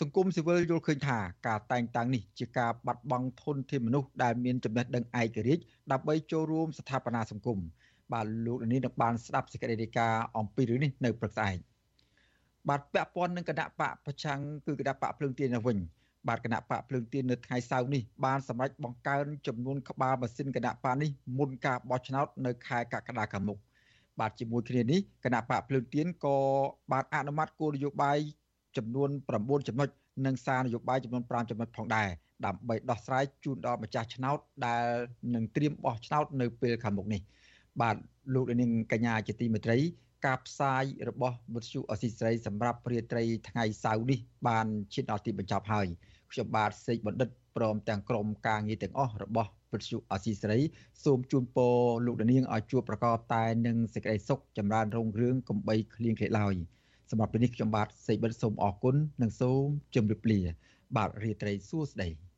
[0.00, 5.62] សង្គមស៊ីវិលយល់ឃើញថាការតែងតាំងនេះជាការបាត់បង់ធនធានមនុស្សដែលមានចំណេះដឹងឯករាជ្យ
[5.92, 7.58] ដើម្បីចូលរួមស្ថាបនាសង្គម
[8.12, 11.69] បាទលោកនាងនឹងបានស្ដាប់សេចក្តីរាយការណ៍អំពីរឿងនេះនៅព្រឹកស្អែក
[12.68, 15.78] បាទពាក់ព័ន្ធនឹងគណៈបកប្រឆាំងគឺគណៈបកភ្លើងទៀននៅវិញ
[16.28, 23.58] បាទគណៈបកភ្លើងទៀននៅថ្ងៃសៅរ៍នេះបានសម្រេចបង្កើនចំនួនក្បាលម៉ាស៊ីនគណៈបកនេះមុនការបោះឆ្នោតនៅខែកក្កដាខាងមុខ
[24.20, 26.36] បាទជាមួយគ្នានេះគណៈបកភ្លើងទៀនក៏
[26.92, 28.18] បានអនុម័តគោលនយោបាយ
[28.76, 29.88] ចំនួន9ចំណុច
[30.26, 32.08] និងសារនយោបាយចំនួន5ចំណុចផងដែរ
[32.46, 34.86] ដើម្បីដោះស្រាយជូនដល់ម្ចាស់ឆ្នោតដែល
[35.34, 37.20] នឹងត្រៀមបោះឆ្នោតនៅពេលខាងមុខនេះ
[37.80, 37.96] បាទ
[38.34, 39.78] លោកនាងកញ្ញាជាទីមេត្រី
[40.26, 45.86] ការផ្សាយរបស់វិទ្យុអស៊ីសេរីសម្រាប់ព្រាត្រីថ្ងៃសៅរ៍នេះបានឈានដល់ទីបញ្ចប់ហើយ
[46.32, 50.60] ខ្ញុំបាទសេកបណ្ឌិតព្រមទាំងក្រុមការងារទាំងអស់របស់វិទ្យុអស៊ីសេរី
[51.04, 56.54] សូមជូនពរលោកនាងឲ្យជួបប្រកបតែនឹងសេចក្តីសុខចម្រើនរុងរឿងកំបីគ្លៀងគ្លេឡើយ
[57.10, 59.64] សម្រាប់ពេលនេះខ្ញុំបាទសេកបណ្ឌិតសូមអរគុណនិងសូម
[59.94, 60.40] ជម្រាបលា
[60.96, 62.29] បាទរាត្រីសួស្តី